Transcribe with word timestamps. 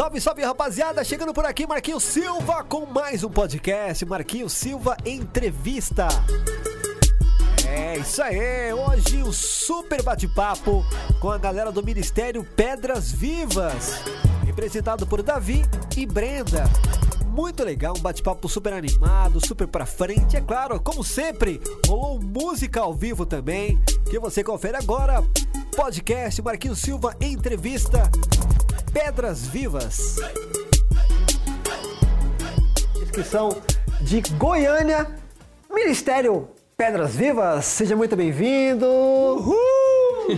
Salve, 0.00 0.18
salve 0.18 0.42
rapaziada, 0.42 1.04
chegando 1.04 1.34
por 1.34 1.44
aqui 1.44 1.66
Marquinhos 1.66 2.04
Silva 2.04 2.64
com 2.64 2.86
mais 2.86 3.22
um 3.22 3.28
podcast, 3.28 4.02
Marquinhos 4.06 4.54
Silva 4.54 4.96
Entrevista. 5.04 6.08
É 7.68 7.98
isso 7.98 8.22
aí, 8.22 8.72
hoje 8.72 9.22
o 9.22 9.26
um 9.26 9.32
super 9.32 10.02
bate-papo 10.02 10.82
com 11.20 11.30
a 11.30 11.36
galera 11.36 11.70
do 11.70 11.84
Ministério 11.84 12.42
Pedras 12.42 13.12
Vivas, 13.12 14.00
representado 14.46 15.06
por 15.06 15.22
Davi 15.22 15.66
e 15.94 16.06
Brenda. 16.06 16.64
Muito 17.26 17.62
legal, 17.62 17.94
um 17.94 18.00
bate-papo 18.00 18.48
super 18.48 18.72
animado, 18.72 19.38
super 19.46 19.68
pra 19.68 19.84
frente. 19.84 20.34
É 20.34 20.40
claro, 20.40 20.80
como 20.80 21.04
sempre, 21.04 21.60
rolou 21.86 22.18
música 22.18 22.80
ao 22.80 22.94
vivo 22.94 23.26
também, 23.26 23.78
que 24.08 24.18
você 24.18 24.42
confere 24.42 24.78
agora. 24.78 25.22
Podcast 25.76 26.40
Marquinhos 26.40 26.78
Silva 26.78 27.14
Entrevista 27.20 28.10
Pedras 28.92 29.46
Vivas. 29.46 30.16
Inscrição 33.00 33.56
de 34.00 34.20
Goiânia, 34.36 35.06
Ministério 35.72 36.48
Pedras 36.76 37.14
Vivas. 37.14 37.64
Seja 37.66 37.94
muito 37.94 38.16
bem-vindo. 38.16 38.86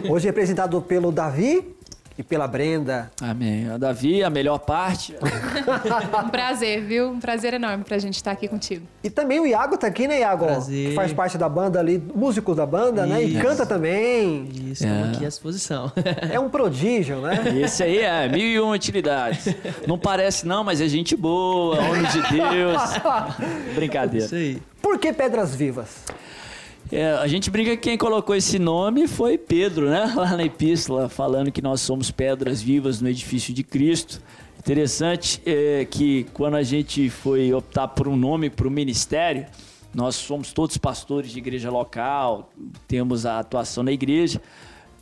Hoje 0.09 0.27
representado 0.27 0.81
pelo 0.83 1.11
Davi 1.11 1.75
e 2.17 2.23
pela 2.23 2.47
Brenda. 2.47 3.11
Amém. 3.21 3.69
A 3.71 3.77
Davi, 3.77 4.23
a 4.23 4.31
melhor 4.31 4.59
parte. 4.59 5.15
um 6.25 6.29
prazer, 6.29 6.83
viu? 6.83 7.11
Um 7.11 7.21
prazer 7.21 7.55
enorme 7.55 7.85
pra 7.85 7.99
gente 7.99 8.17
estar 8.17 8.31
aqui 8.31 8.49
contigo. 8.49 8.87
E 9.03 9.11
também 9.11 9.41
o 9.41 9.47
Iago 9.47 9.77
tá 9.77 9.87
aqui, 9.87 10.07
né, 10.07 10.21
Iago? 10.21 10.45
Prazer. 10.45 10.91
Que 10.91 10.95
faz 10.95 11.13
parte 11.13 11.39
da 11.39 11.49
banda 11.49 11.79
ali, 11.79 12.03
músico 12.15 12.55
da 12.55 12.67
banda, 12.67 13.03
Isso. 13.03 13.13
né? 13.13 13.23
E 13.23 13.41
canta 13.41 13.65
também. 13.65 14.49
Isso, 14.53 14.85
estamos 14.85 15.09
é. 15.09 15.11
aqui 15.11 15.25
à 15.25 15.29
disposição. 15.29 15.93
É 16.31 16.39
um 16.39 16.49
prodígio, 16.49 17.21
né? 17.21 17.43
Esse 17.63 17.83
aí 17.83 17.99
é 17.99 18.29
mil 18.29 18.47
e 18.47 18.61
uma 18.61 18.75
utilidades. 18.75 19.55
Não 19.87 19.99
parece 19.99 20.47
não, 20.47 20.63
mas 20.63 20.81
é 20.81 20.89
gente 20.89 21.17
boa, 21.17 21.79
homem 21.79 22.03
de 22.05 22.23
Deus. 22.31 22.83
Brincadeira. 23.75 24.27
Isso 24.27 24.35
aí. 24.35 24.63
Por 24.81 24.99
que 24.99 25.13
Pedras 25.13 25.55
Vivas? 25.55 26.05
É, 26.93 27.11
a 27.13 27.27
gente 27.27 27.51
brinca 27.51 27.71
que 27.71 27.79
quem 27.79 27.97
colocou 27.97 28.37
esse 28.37 28.59
nome 28.59 29.09
foi 29.09 29.39
Pedro, 29.39 29.89
né? 29.89 30.05
Lá 30.15 30.37
na 30.37 30.45
epístola, 30.45 31.09
falando 31.09 31.51
que 31.51 31.63
nós 31.63 31.81
somos 31.81 32.11
pedras 32.11 32.61
vivas 32.61 33.01
no 33.01 33.09
edifício 33.09 33.55
de 33.55 33.65
Cristo. 33.65 34.21
Interessante 34.59 35.41
é 35.47 35.87
que 35.87 36.27
quando 36.35 36.55
a 36.55 36.63
gente 36.63 37.09
foi 37.09 37.51
optar 37.55 37.89
por 37.89 38.07
um 38.07 38.15
nome 38.15 38.51
para 38.51 38.69
o 38.69 38.71
ministério, 38.71 39.47
nós 39.95 40.17
somos 40.17 40.53
todos 40.53 40.77
pastores 40.77 41.31
de 41.31 41.39
igreja 41.39 41.71
local, 41.71 42.53
temos 42.87 43.25
a 43.25 43.39
atuação 43.39 43.83
na 43.83 43.91
igreja, 43.91 44.39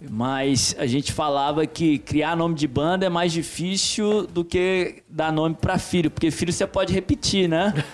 mas 0.09 0.77
a 0.79 0.87
gente 0.87 1.13
falava 1.13 1.67
que 1.67 1.99
criar 1.99 2.37
nome 2.37 2.55
de 2.55 2.69
banda 2.69 3.05
é 3.05 3.09
mais 3.09 3.33
difícil 3.33 4.29
do 4.29 4.45
que 4.45 5.03
dar 5.09 5.33
nome 5.33 5.57
para 5.61 5.77
filho, 5.77 6.09
porque 6.09 6.31
filho 6.31 6.53
você 6.53 6.69
pode 6.69 6.93
repetir, 6.93 7.49
né? 7.49 7.75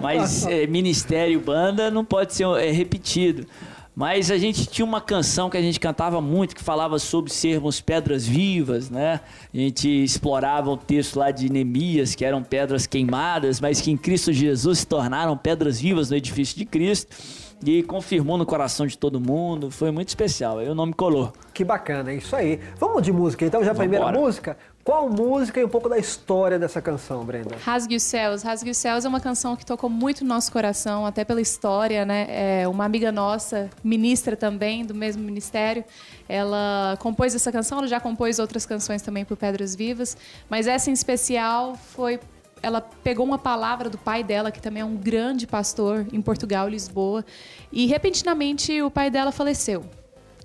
Mas 0.00 0.46
é, 0.46 0.66
ministério, 0.66 1.40
banda, 1.40 1.90
não 1.90 2.04
pode 2.04 2.34
ser 2.34 2.46
é, 2.58 2.70
repetido. 2.70 3.46
Mas 3.94 4.30
a 4.30 4.38
gente 4.38 4.64
tinha 4.66 4.86
uma 4.86 5.02
canção 5.02 5.50
que 5.50 5.56
a 5.56 5.60
gente 5.60 5.78
cantava 5.78 6.18
muito, 6.20 6.56
que 6.56 6.62
falava 6.62 6.98
sobre 6.98 7.30
sermos 7.30 7.80
pedras 7.80 8.26
vivas, 8.26 8.88
né? 8.88 9.20
A 9.52 9.56
gente 9.56 9.86
explorava 9.86 10.70
o 10.70 10.78
texto 10.78 11.18
lá 11.18 11.30
de 11.30 11.52
Neemias, 11.52 12.14
que 12.14 12.24
eram 12.24 12.42
pedras 12.42 12.86
queimadas, 12.86 13.60
mas 13.60 13.82
que 13.82 13.90
em 13.90 13.96
Cristo 13.96 14.32
Jesus 14.32 14.78
se 14.78 14.86
tornaram 14.86 15.36
pedras 15.36 15.78
vivas 15.78 16.08
no 16.08 16.16
edifício 16.16 16.56
de 16.56 16.64
Cristo. 16.64 17.14
E 17.64 17.82
confirmou 17.82 18.36
no 18.36 18.44
coração 18.44 18.86
de 18.86 18.98
todo 18.98 19.20
mundo, 19.20 19.70
foi 19.70 19.92
muito 19.92 20.08
especial. 20.08 20.58
Aí 20.58 20.68
o 20.68 20.74
nome 20.74 20.92
colou. 20.92 21.32
Que 21.54 21.62
bacana, 21.62 22.10
é 22.10 22.16
isso 22.16 22.34
aí. 22.34 22.58
Vamos 22.76 23.02
de 23.02 23.12
música 23.12 23.44
então, 23.44 23.62
já 23.62 23.70
a 23.70 23.74
primeira 23.74 24.10
música? 24.10 24.56
Qual 24.84 25.08
música 25.08 25.60
e 25.60 25.64
um 25.64 25.68
pouco 25.68 25.88
da 25.88 25.96
história 25.96 26.58
dessa 26.58 26.82
canção, 26.82 27.24
Brenda? 27.24 27.54
Rasgue 27.62 27.94
os 27.94 28.02
Céus. 28.02 28.42
Rasgue 28.42 28.70
os 28.70 28.76
Céus 28.76 29.04
é 29.04 29.08
uma 29.08 29.20
canção 29.20 29.54
que 29.54 29.64
tocou 29.64 29.88
muito 29.88 30.24
no 30.24 30.28
nosso 30.28 30.50
coração, 30.50 31.06
até 31.06 31.24
pela 31.24 31.40
história, 31.40 32.04
né? 32.04 32.26
É 32.62 32.66
uma 32.66 32.84
amiga 32.84 33.12
nossa, 33.12 33.70
ministra 33.84 34.36
também, 34.36 34.84
do 34.84 34.92
mesmo 34.92 35.22
ministério, 35.22 35.84
ela 36.28 36.96
compôs 36.98 37.32
essa 37.32 37.52
canção, 37.52 37.78
ela 37.78 37.86
já 37.86 38.00
compôs 38.00 38.40
outras 38.40 38.66
canções 38.66 39.02
também 39.02 39.24
por 39.24 39.36
Pedras 39.36 39.76
Vivas, 39.76 40.16
mas 40.50 40.66
essa 40.66 40.90
em 40.90 40.92
especial 40.92 41.76
foi 41.76 42.18
ela 42.60 42.80
pegou 42.80 43.26
uma 43.26 43.38
palavra 43.38 43.90
do 43.90 43.98
pai 43.98 44.22
dela, 44.22 44.50
que 44.50 44.62
também 44.62 44.82
é 44.82 44.84
um 44.84 44.96
grande 44.96 45.46
pastor 45.46 46.06
em 46.12 46.20
Portugal, 46.20 46.68
Lisboa, 46.68 47.24
e 47.72 47.86
repentinamente 47.86 48.80
o 48.82 48.90
pai 48.90 49.10
dela 49.10 49.32
faleceu. 49.32 49.84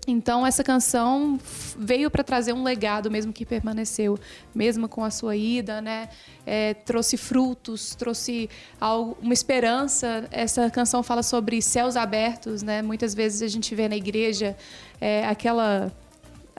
Então 0.07 0.47
essa 0.47 0.63
canção 0.63 1.37
veio 1.77 2.09
para 2.09 2.23
trazer 2.23 2.53
um 2.53 2.63
legado 2.63 3.11
mesmo 3.11 3.33
que 3.33 3.45
permaneceu, 3.45 4.17
mesmo 4.55 4.87
com 4.87 5.03
a 5.03 5.11
sua 5.11 5.35
ida, 5.35 5.81
né? 5.81 6.07
É, 6.45 6.73
trouxe 6.73 7.17
frutos, 7.17 7.93
trouxe 7.93 8.49
algo, 8.79 9.17
uma 9.21 9.33
esperança. 9.33 10.25
Essa 10.31 10.69
canção 10.69 11.03
fala 11.03 11.21
sobre 11.21 11.61
céus 11.61 11.97
abertos, 11.97 12.63
né? 12.63 12.81
Muitas 12.81 13.13
vezes 13.13 13.41
a 13.41 13.49
gente 13.49 13.75
vê 13.75 13.89
na 13.89 13.97
igreja 13.97 14.55
é, 15.01 15.27
aquela 15.27 15.91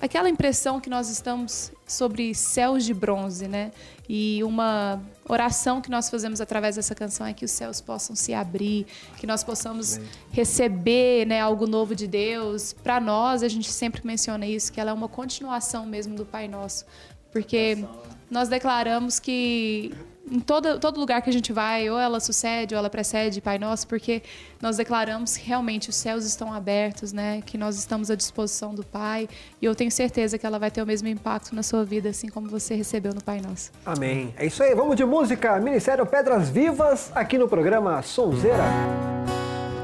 aquela 0.01 0.29
impressão 0.29 0.81
que 0.81 0.89
nós 0.89 1.11
estamos 1.11 1.73
sobre 1.87 2.35
céus 2.35 2.85
de 2.85 2.95
bronze, 2.95 3.49
né? 3.49 3.73
E 4.09 4.43
uma 4.43 5.03
oração 5.29 5.81
que 5.81 5.91
nós 5.91 6.09
fazemos 6.09 6.41
através 6.41 6.77
dessa 6.77 6.95
canção 6.95 7.27
é 7.27 7.35
que 7.35 7.45
os 7.45 7.51
céus 7.51 7.81
possam 7.81 8.17
se 8.17 8.33
abrir, 8.33 8.87
que 9.19 9.27
nós 9.27 9.45
possamos 9.45 9.97
Amém. 9.97 10.09
receber 10.33 11.27
né, 11.27 11.41
algo 11.41 11.67
novo 11.67 11.95
de 11.95 12.07
Deus. 12.07 12.73
Para 12.73 13.01
nós, 13.01 13.43
a 13.43 13.49
gente 13.49 13.71
sempre 13.71 14.01
menciona 14.07 14.47
isso, 14.47 14.73
que 14.73 14.81
ela 14.81 14.91
é 14.91 14.95
uma 14.95 15.09
continuação 15.09 15.85
mesmo 15.85 16.15
do 16.15 16.25
Pai 16.25 16.49
Nosso. 16.49 16.87
Porque 17.31 17.85
nós 18.31 18.49
declaramos 18.49 19.19
que 19.19 19.93
em 20.31 20.41
todo, 20.41 20.79
todo 20.79 21.01
lugar 21.01 21.23
que 21.23 21.31
a 21.31 21.33
gente 21.33 21.53
vai, 21.53 21.89
ou 21.91 21.99
ela 21.99 22.21
sucede 22.21 22.75
ou 22.75 22.79
ela 22.79 22.91
precede 22.91 23.41
Pai 23.41 23.59
Nosso, 23.59 23.87
porque 23.87 24.23
nós 24.61 24.77
declaramos 24.77 25.37
que 25.37 25.47
realmente 25.47 25.89
os 25.91 25.97
céus 25.97 26.25
estão 26.25 26.53
abertos, 26.53 27.13
né? 27.13 27.41
Que 27.45 27.57
nós 27.57 27.79
estamos 27.79 28.11
à 28.11 28.15
disposição 28.15 28.75
do 28.75 28.85
Pai. 28.85 29.29
E 29.61 29.65
eu 29.65 29.75
tenho 29.75 29.91
certeza 29.91 30.39
que 30.39 30.47
ela 30.47 30.59
vai 30.59 30.71
ter 30.71 30.83
o 30.83 30.87
mesmo 30.87 31.09
impacto 31.09 31.55
na 31.55 31.63
sua 31.63 31.85
vida, 31.85 32.11
assim 32.11 32.29
como 32.29 32.49
você 32.49 32.75
recebeu 32.75 33.15
no 33.15 33.23
Pai 33.23 33.41
Nosso. 33.41 33.71
Amém. 33.85 34.35
É 34.37 34.47
isso 34.47 34.63
aí, 34.63 34.75
vamos 34.75 34.97
de 34.97 35.05
música. 35.05 35.59
Ministério 35.59 36.05
Pedras 36.07 36.49
Vivas, 36.49 37.11
aqui 37.15 37.39
no 37.39 37.49
programa 37.49 38.03
Sonzeira. 38.03 38.65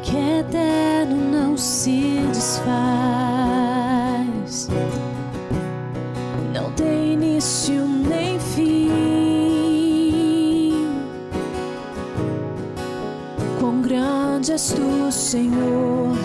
Que 0.03 0.17
eterno 0.41 1.17
não 1.17 1.57
se 1.57 2.19
desfaz, 2.29 2.69
não 6.53 6.71
tem 6.73 7.15
início 7.15 7.87
nem 7.87 8.39
fim 8.39 9.04
grande 14.45 14.53
és 14.53 14.73
tu, 14.73 15.11
Senhor, 15.11 16.17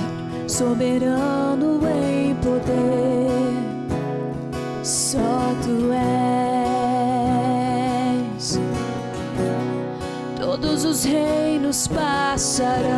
soberano 0.47 1.80
em 1.88 2.35
poder. 2.35 3.30
Só 4.84 5.56
tu 5.63 5.91
és. 8.34 8.59
Todos 10.38 10.84
os 10.84 11.06
reinos 11.06 11.88
passarão, 11.88 12.90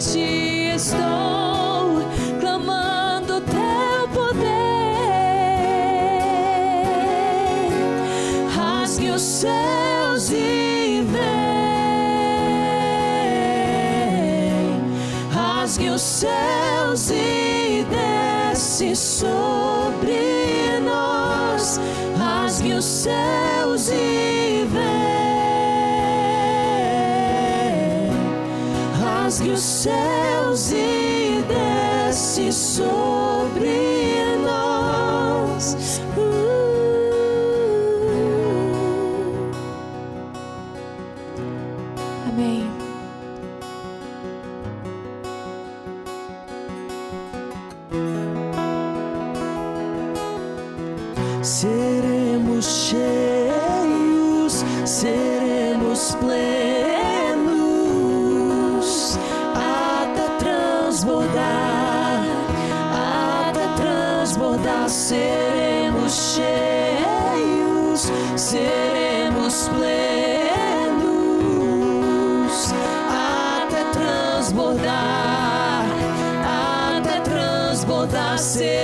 ti 0.00 0.72
estou, 0.74 2.00
clamando 2.40 3.40
teu 3.42 4.08
poder. 4.14 4.40
Rasgue 8.56 9.10
os 9.10 9.20
céus 9.20 10.30
e 10.30 11.04
vem, 11.06 11.20
rasgue 15.30 15.90
os 15.90 16.00
céus 16.00 17.10
e 17.10 17.84
desce 17.90 18.96
sobre 18.96 20.80
nós, 20.82 21.78
rasgue 22.16 22.72
os 22.72 22.86
céus 22.86 23.90
e 23.90 24.64
vem. 24.66 24.99
Os 29.52 29.60
céus 29.60 30.70
e 30.72 31.42
desce 31.48 32.52
sobre 32.52 34.36
nós. 34.44 36.00
Amém. 42.28 42.70
Seremos 51.42 52.66
cheios 52.66 53.30
seremos 54.84 56.14
plenos 56.16 56.49
transbordar, 61.00 62.20
até 63.48 63.66
transbordar, 63.74 64.88
seremos 64.88 66.12
cheios, 66.34 68.10
seremos 68.36 69.68
plenos 69.68 71.00
até 73.08 73.82
transbordar, 73.92 75.86
até 76.98 77.20
transbordar, 77.20 78.38
seremos 78.38 78.79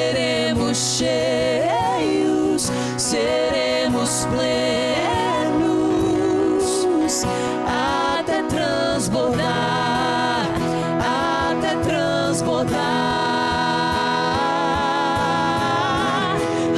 transbordar. 12.46 12.76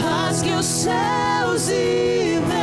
Rasgue 0.03 0.53
os 0.55 0.65
céus 0.65 1.69
e 1.69 2.41
vem, 2.49 2.58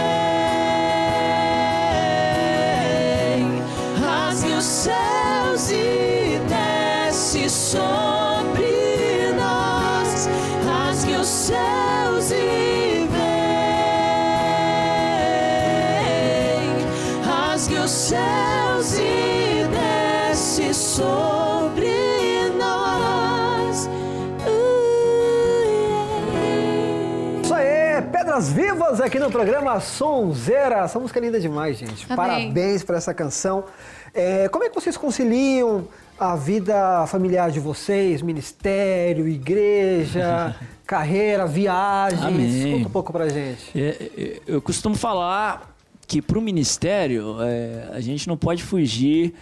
Aqui 29.04 29.20
no 29.20 29.30
programa 29.30 29.80
Sonzeira. 29.80 30.78
Essa 30.78 31.00
música 31.00 31.20
é 31.20 31.24
linda 31.24 31.40
demais, 31.40 31.78
gente. 31.78 32.06
Amém. 32.10 32.16
Parabéns 32.16 32.84
por 32.84 32.96
essa 32.96 33.14
canção. 33.14 33.66
É, 34.14 34.48
como 34.48 34.64
é 34.64 34.70
que 34.70 34.76
vocês 34.76 34.96
conciliam 34.96 35.88
a 36.18 36.36
vida 36.36 37.06
familiar 37.08 37.52
de 37.52 37.60
vocês, 37.60 38.22
ministério, 38.22 39.28
igreja, 39.28 40.56
carreira, 40.88 41.46
viagens? 41.46 42.24
Amém. 42.24 42.74
Conta 42.74 42.88
um 42.88 42.92
pouco 42.92 43.12
pra 43.12 43.28
gente. 43.28 43.72
É, 43.76 44.12
é, 44.18 44.42
eu 44.48 44.62
costumo 44.62 44.96
falar 44.96 45.76
que 46.08 46.22
para 46.22 46.40
o 46.40 46.42
ministério 46.42 47.38
é, 47.42 47.90
a 47.92 48.00
gente 48.00 48.28
não 48.28 48.38
pode 48.38 48.64
fugir 48.64 49.34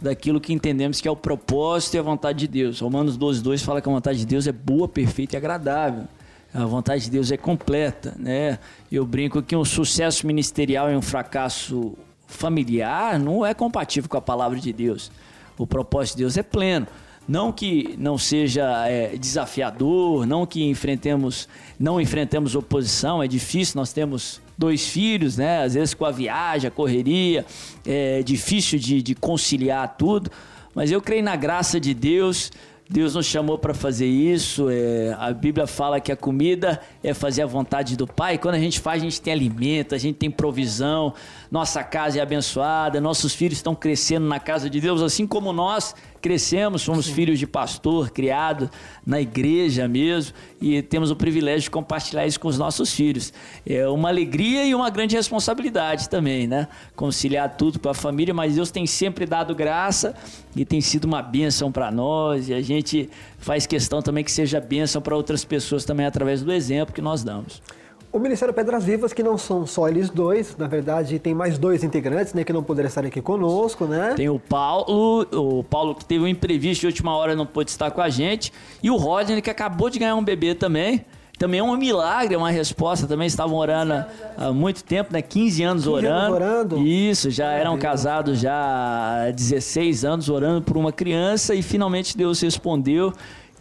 daquilo 0.00 0.40
que 0.40 0.52
entendemos 0.52 1.00
que 1.00 1.06
é 1.06 1.10
o 1.10 1.16
propósito 1.16 1.94
e 1.94 1.98
a 1.98 2.02
vontade 2.02 2.40
de 2.40 2.48
Deus. 2.48 2.80
Romanos 2.80 3.16
12, 3.16 3.42
2 3.42 3.62
fala 3.62 3.80
que 3.80 3.88
a 3.88 3.92
vontade 3.92 4.18
de 4.18 4.26
Deus 4.26 4.46
é 4.46 4.52
boa, 4.52 4.88
perfeita 4.88 5.36
e 5.36 5.38
agradável. 5.38 6.04
A 6.52 6.64
vontade 6.64 7.04
de 7.04 7.10
Deus 7.10 7.30
é 7.30 7.36
completa, 7.36 8.14
né? 8.18 8.58
Eu 8.90 9.04
brinco 9.04 9.42
que 9.42 9.54
um 9.54 9.64
sucesso 9.64 10.26
ministerial 10.26 10.90
e 10.90 10.96
um 10.96 11.02
fracasso 11.02 11.94
familiar 12.26 13.18
não 13.18 13.44
é 13.44 13.52
compatível 13.52 14.08
com 14.08 14.16
a 14.16 14.20
palavra 14.20 14.58
de 14.58 14.72
Deus. 14.72 15.10
O 15.58 15.66
propósito 15.66 16.16
de 16.16 16.22
Deus 16.22 16.36
é 16.36 16.42
pleno. 16.42 16.86
Não 17.28 17.52
que 17.52 17.94
não 17.98 18.16
seja 18.16 18.88
é, 18.88 19.14
desafiador, 19.18 20.24
não 20.26 20.46
que 20.46 20.64
enfrentemos, 20.64 21.46
não 21.78 22.00
enfrentemos 22.00 22.54
oposição, 22.54 23.22
é 23.22 23.28
difícil, 23.28 23.74
nós 23.76 23.92
temos 23.92 24.40
dois 24.56 24.88
filhos, 24.88 25.36
né? 25.36 25.62
Às 25.62 25.74
vezes 25.74 25.92
com 25.92 26.06
a 26.06 26.10
viagem, 26.10 26.68
a 26.68 26.70
correria, 26.70 27.44
é 27.86 28.22
difícil 28.22 28.78
de, 28.78 29.02
de 29.02 29.14
conciliar 29.14 29.96
tudo, 29.98 30.30
mas 30.74 30.90
eu 30.90 31.02
creio 31.02 31.22
na 31.22 31.36
graça 31.36 31.78
de 31.78 31.92
Deus. 31.92 32.50
Deus 32.90 33.14
nos 33.14 33.26
chamou 33.26 33.58
para 33.58 33.74
fazer 33.74 34.06
isso. 34.06 34.70
é, 34.70 35.14
a 35.18 35.30
Bíblia 35.32 35.66
fala 35.66 36.00
que 36.00 36.10
a 36.10 36.16
comida 36.16 36.80
é 37.02 37.12
fazer 37.12 37.42
a 37.42 37.46
vontade 37.46 37.96
do 37.96 38.06
Pai. 38.06 38.38
Quando 38.38 38.54
a 38.54 38.58
gente 38.58 38.80
faz, 38.80 39.02
a 39.02 39.04
gente 39.04 39.20
tem 39.20 39.32
alimento, 39.32 39.94
a 39.94 39.98
gente 39.98 40.16
tem 40.16 40.30
provisão. 40.30 41.12
Nossa 41.50 41.84
casa 41.84 42.18
é 42.18 42.22
abençoada, 42.22 42.98
nossos 42.98 43.34
filhos 43.34 43.58
estão 43.58 43.74
crescendo 43.74 44.26
na 44.26 44.40
casa 44.40 44.70
de 44.70 44.80
Deus, 44.80 45.02
assim 45.02 45.26
como 45.26 45.52
nós 45.52 45.94
crescemos, 46.28 46.82
somos 46.82 47.06
filhos 47.06 47.38
de 47.38 47.46
pastor, 47.46 48.10
criados 48.10 48.68
na 49.06 49.18
igreja 49.18 49.88
mesmo, 49.88 50.34
e 50.60 50.82
temos 50.82 51.10
o 51.10 51.16
privilégio 51.16 51.62
de 51.62 51.70
compartilhar 51.70 52.26
isso 52.26 52.38
com 52.38 52.48
os 52.48 52.58
nossos 52.58 52.92
filhos. 52.92 53.32
É 53.64 53.88
uma 53.88 54.10
alegria 54.10 54.62
e 54.66 54.74
uma 54.74 54.90
grande 54.90 55.16
responsabilidade 55.16 56.06
também, 56.06 56.46
né? 56.46 56.68
Conciliar 56.94 57.56
tudo 57.56 57.78
com 57.78 57.88
a 57.88 57.94
família, 57.94 58.34
mas 58.34 58.56
Deus 58.56 58.70
tem 58.70 58.86
sempre 58.86 59.24
dado 59.24 59.54
graça 59.54 60.14
e 60.54 60.66
tem 60.66 60.82
sido 60.82 61.06
uma 61.06 61.22
bênção 61.22 61.72
para 61.72 61.90
nós, 61.90 62.50
e 62.50 62.52
a 62.52 62.60
gente 62.60 63.08
faz 63.38 63.66
questão 63.66 64.02
também 64.02 64.22
que 64.22 64.30
seja 64.30 64.60
bênção 64.60 65.00
para 65.00 65.16
outras 65.16 65.46
pessoas 65.46 65.86
também 65.86 66.04
através 66.04 66.42
do 66.42 66.52
exemplo 66.52 66.94
que 66.94 67.00
nós 67.00 67.24
damos. 67.24 67.62
O 68.10 68.18
Ministério 68.18 68.54
Pedras 68.54 68.84
Vivas, 68.84 69.12
que 69.12 69.22
não 69.22 69.36
são 69.36 69.66
só 69.66 69.86
eles 69.86 70.08
dois, 70.08 70.56
na 70.56 70.66
verdade 70.66 71.18
tem 71.18 71.34
mais 71.34 71.58
dois 71.58 71.84
integrantes, 71.84 72.32
né, 72.32 72.42
que 72.42 72.52
não 72.54 72.62
poderam 72.62 72.88
estar 72.88 73.04
aqui 73.04 73.20
conosco, 73.20 73.84
né? 73.84 74.14
Tem 74.16 74.30
o 74.30 74.38
Paulo, 74.38 75.26
o 75.30 75.62
Paulo 75.62 75.94
que 75.94 76.04
teve 76.06 76.24
um 76.24 76.26
imprevisto 76.26 76.80
de 76.80 76.86
última 76.86 77.14
hora 77.14 77.36
não 77.36 77.44
pôde 77.44 77.70
estar 77.70 77.90
com 77.90 78.00
a 78.00 78.08
gente, 78.08 78.50
e 78.82 78.90
o 78.90 78.96
Rodney 78.96 79.42
que 79.42 79.50
acabou 79.50 79.90
de 79.90 79.98
ganhar 79.98 80.14
um 80.16 80.24
bebê 80.24 80.54
também. 80.54 81.04
Também 81.38 81.60
é 81.60 81.62
um 81.62 81.76
milagre, 81.76 82.34
é 82.34 82.36
uma 82.36 82.50
resposta. 82.50 83.06
Também 83.06 83.28
estavam 83.28 83.56
orando 83.58 84.04
há- 84.36 84.50
muito 84.52 84.82
tempo, 84.82 85.12
né? 85.12 85.22
15 85.22 85.62
anos 85.62 85.84
15 85.84 86.04
anos 86.04 86.32
orando. 86.32 86.34
orando? 86.34 86.78
Isso, 86.78 87.30
já 87.30 87.52
eram 87.52 87.78
casados 87.78 88.40
já 88.40 88.52
há 89.28 89.30
16 89.30 90.04
anos 90.04 90.28
orando 90.28 90.62
por 90.62 90.76
uma 90.76 90.90
criança 90.90 91.54
e 91.54 91.62
finalmente 91.62 92.16
Deus 92.16 92.40
respondeu. 92.40 93.12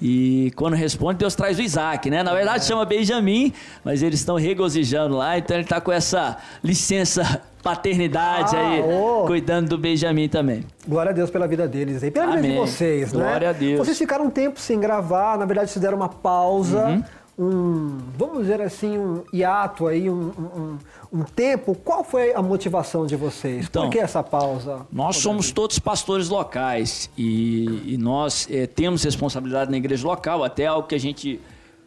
E 0.01 0.51
quando 0.55 0.75
responde, 0.75 1.17
Deus 1.19 1.33
traz 1.33 1.57
o 1.57 1.61
Isaac, 1.61 2.09
né? 2.09 2.21
Na 2.21 2.33
verdade 2.33 2.65
chama 2.65 2.85
Benjamin, 2.85 3.51
mas 3.83 4.03
eles 4.03 4.19
estão 4.19 4.35
regozijando 4.35 5.15
lá, 5.17 5.37
então 5.37 5.55
ele 5.57 5.63
está 5.63 5.81
com 5.81 5.91
essa 5.91 6.37
licença 6.63 7.41
paternidade 7.63 8.55
Ah, 8.55 8.59
aí, 8.69 8.83
cuidando 9.25 9.69
do 9.69 9.77
Benjamin 9.77 10.29
também. 10.29 10.63
Glória 10.87 11.09
a 11.09 11.13
Deus 11.13 11.29
pela 11.29 11.47
vida 11.47 11.67
deles 11.67 12.03
aí, 12.03 12.11
pela 12.11 12.27
vida 12.27 12.41
de 12.41 12.47
Amém. 12.47 12.57
vocês, 12.59 13.11
né? 13.11 13.23
Glória 13.23 13.49
a 13.49 13.53
Deus. 13.53 13.79
Vocês 13.85 13.97
ficaram 13.97 14.25
um 14.25 14.29
tempo 14.29 14.59
sem 14.59 14.79
gravar, 14.79 15.37
na 15.37 15.45
verdade 15.45 15.71
vocês 15.71 15.81
deram 15.81 15.97
uma 15.97 16.09
pausa, 16.09 16.85
Uhum. 16.85 17.03
Um, 17.37 17.97
vamos 18.17 18.39
dizer 18.39 18.61
assim, 18.61 18.97
um 18.97 19.23
hiato 19.31 19.85
aí, 19.87 20.09
um, 20.09 20.29
um- 20.29 20.77
um- 21.19 21.23
tempo. 21.23 21.75
Qual 21.75 22.03
foi 22.03 22.33
a 22.33 22.41
motivação 22.41 23.05
de 23.05 23.15
vocês? 23.15 23.65
Então, 23.69 23.83
Por 23.83 23.91
que 23.91 23.99
essa 23.99 24.23
pausa? 24.23 24.85
Nós 24.91 25.17
somos 25.17 25.51
todos 25.51 25.77
pastores 25.77 26.29
locais 26.29 27.09
e, 27.17 27.93
e 27.93 27.97
nós 27.97 28.47
eh, 28.49 28.65
temos 28.65 29.03
responsabilidade 29.03 29.69
na 29.69 29.77
igreja 29.77 30.07
local, 30.07 30.43
até 30.43 30.65
algo 30.65 30.87
que 30.87 30.95
a 30.95 30.99
gente 30.99 31.39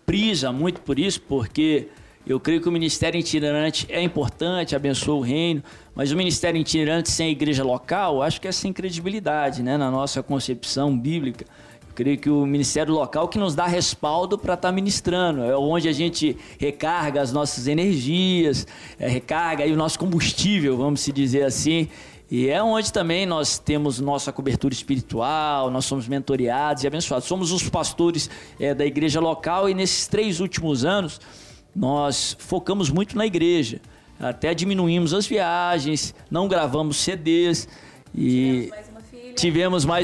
prisa 0.07 0.53
muito 0.53 0.81
por 0.83 0.99
isso, 0.99 1.21
porque 1.23 1.89
eu 2.27 2.39
creio 2.39 2.61
que 2.61 2.69
o 2.69 2.73
ministério 2.73 3.19
itinerante 3.19 3.87
é 3.91 4.01
importante, 4.03 4.77
abençoa 4.77 5.17
o 5.17 5.21
reino, 5.21 5.63
mas 5.95 6.13
o 6.13 6.17
ministério 6.17 6.61
itinerante 6.61 7.11
sem 7.11 7.27
a 7.27 7.31
igreja 7.31 7.65
local, 7.65 8.23
acho 8.23 8.41
que 8.41 8.47
é 8.47 8.53
sem 8.53 8.73
credibilidade, 8.73 9.63
né, 9.63 9.77
na 9.77 9.91
nossa 9.91 10.23
concepção 10.23 10.97
bíblica. 10.97 11.45
Creio 11.95 12.19
que 12.19 12.31
o 12.31 12.47
ministério 12.47 12.95
local 12.95 13.29
que 13.29 13.39
nos 13.39 13.55
dá 13.55 13.67
respaldo 13.67 14.39
para 14.39 14.55
estar 14.55 14.73
ministrando, 14.73 15.43
é 15.43 15.57
onde 15.57 15.89
a 15.89 15.93
gente 15.93 16.37
recarga 16.59 17.21
as 17.21 17.33
nossas 17.33 17.67
energias, 17.67 18.67
é, 18.99 19.09
recarga 19.09 19.65
aí 19.65 19.73
o 19.73 19.77
nosso 19.77 19.99
combustível, 19.99 20.77
vamos 20.77 21.01
se 21.01 21.13
dizer 21.13 21.45
assim, 21.45 21.89
e 22.31 22.49
é 22.49 22.63
onde 22.63 22.93
também 22.93 23.27
nós 23.27 23.59
temos 23.59 23.99
nossa 23.99 24.33
cobertura 24.33 24.73
espiritual, 24.73 25.69
nós 25.69 25.85
somos 25.85 26.07
mentoreados 26.07 26.85
e 26.85 26.87
abençoados. 26.87 27.27
Somos 27.27 27.51
os 27.51 27.69
pastores 27.69 28.31
eh, 28.61 28.73
da 28.73 28.87
igreja 28.87 29.19
local 29.19 29.69
e 29.69 29.75
nesses 29.75 30.07
três 30.07 30.39
últimos 30.39 30.85
anos 30.85 31.21
nós 31.75 32.37
focamos 32.39 32.89
muito 32.89 33.17
na 33.19 33.27
igreja. 33.27 33.81
Até 34.21 34.55
diminuímos 34.55 35.13
as 35.13 35.27
viagens, 35.27 36.15
não 36.31 36.47
gravamos 36.47 36.99
CDs 36.99 37.67
e 38.15 38.69
tivemos 38.69 38.71
mais 38.71 38.90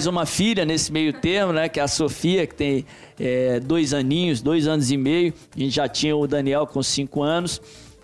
uma 0.06 0.26
filha 0.26 0.64
nesse 0.64 0.92
meio 0.92 1.12
termo, 1.12 1.52
né? 1.52 1.68
Que 1.68 1.80
é 1.80 1.82
a 1.82 1.88
Sofia, 1.88 2.46
que 2.46 2.54
tem 2.54 2.86
eh, 3.18 3.60
dois 3.60 3.92
aninhos, 3.92 4.40
dois 4.40 4.66
anos 4.66 4.90
e 4.90 4.96
meio. 4.96 5.32
A 5.54 5.58
gente 5.58 5.74
já 5.74 5.88
tinha 5.88 6.16
o 6.16 6.26
Daniel 6.26 6.66
com 6.66 6.82
cinco 6.82 7.22
anos. 7.22 7.60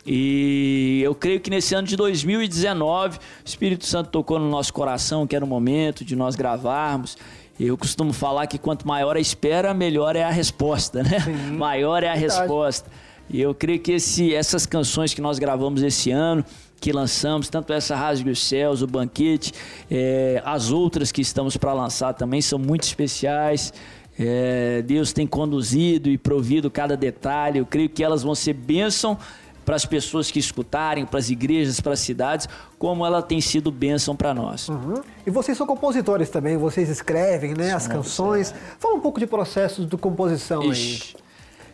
E 0.06 1.00
eu 1.04 1.14
creio 1.14 1.40
que 1.40 1.48
nesse 1.48 1.74
ano 1.74 1.86
de 1.86 1.96
2019, 1.96 3.18
o 3.18 3.20
Espírito 3.44 3.86
Santo 3.86 4.10
tocou 4.10 4.38
no 4.38 4.48
nosso 4.50 4.72
coração, 4.72 5.26
que 5.26 5.36
era 5.36 5.44
o 5.44 5.48
momento 5.48 6.04
de 6.04 6.16
nós 6.16 6.34
gravarmos. 6.34 7.16
Eu 7.58 7.78
costumo 7.78 8.12
falar 8.12 8.46
que 8.48 8.58
quanto 8.58 8.86
maior 8.86 9.16
a 9.16 9.20
espera, 9.20 9.72
melhor 9.72 10.16
é 10.16 10.24
a 10.24 10.30
resposta, 10.30 11.02
né? 11.02 11.18
Maior 11.52 12.02
é 12.02 12.08
a 12.08 12.14
Verdade. 12.14 12.40
resposta. 12.40 12.90
E 13.30 13.40
eu 13.40 13.54
creio 13.54 13.78
que 13.78 13.92
esse, 13.92 14.34
essas 14.34 14.66
canções 14.66 15.14
que 15.14 15.20
nós 15.20 15.38
gravamos 15.38 15.82
esse 15.82 16.10
ano, 16.10 16.44
que 16.82 16.90
lançamos, 16.90 17.48
tanto 17.48 17.72
essa 17.72 17.94
Rasgue 17.94 18.28
os 18.28 18.44
Céus, 18.44 18.82
o 18.82 18.88
Banquete, 18.88 19.52
eh, 19.88 20.42
as 20.44 20.72
outras 20.72 21.12
que 21.12 21.22
estamos 21.22 21.56
para 21.56 21.72
lançar 21.72 22.12
também 22.12 22.42
são 22.42 22.58
muito 22.58 22.82
especiais. 22.82 23.72
Eh, 24.18 24.82
Deus 24.84 25.12
tem 25.12 25.24
conduzido 25.24 26.10
e 26.10 26.18
provido 26.18 26.68
cada 26.68 26.96
detalhe. 26.96 27.60
Eu 27.60 27.66
creio 27.66 27.88
que 27.88 28.02
elas 28.02 28.24
vão 28.24 28.34
ser 28.34 28.54
bênção 28.54 29.16
para 29.64 29.76
as 29.76 29.86
pessoas 29.86 30.28
que 30.28 30.40
escutarem, 30.40 31.06
para 31.06 31.20
as 31.20 31.30
igrejas, 31.30 31.80
para 31.80 31.92
as 31.92 32.00
cidades, 32.00 32.48
como 32.80 33.06
ela 33.06 33.22
tem 33.22 33.40
sido 33.40 33.70
bênção 33.70 34.16
para 34.16 34.34
nós. 34.34 34.68
Uhum. 34.68 35.00
E 35.24 35.30
vocês 35.30 35.56
são 35.56 35.64
compositores 35.68 36.30
também, 36.30 36.56
vocês 36.56 36.88
escrevem 36.88 37.54
né, 37.54 37.72
as 37.72 37.86
canções. 37.86 38.50
É. 38.50 38.54
Fala 38.80 38.96
um 38.96 39.00
pouco 39.00 39.20
de 39.20 39.26
processos 39.28 39.86
de 39.86 39.96
composição 39.96 40.64
Ixi. 40.64 41.14
aí. 41.16 41.21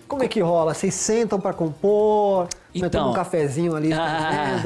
Como 0.08 0.22
é 0.22 0.28
que 0.28 0.40
rola? 0.40 0.74
Vocês 0.74 0.94
sentam 0.94 1.38
para 1.38 1.52
compor, 1.52 2.48
então, 2.74 3.10
um 3.10 3.12
cafezinho 3.12 3.76
ali, 3.76 3.92
ah, 3.92 4.60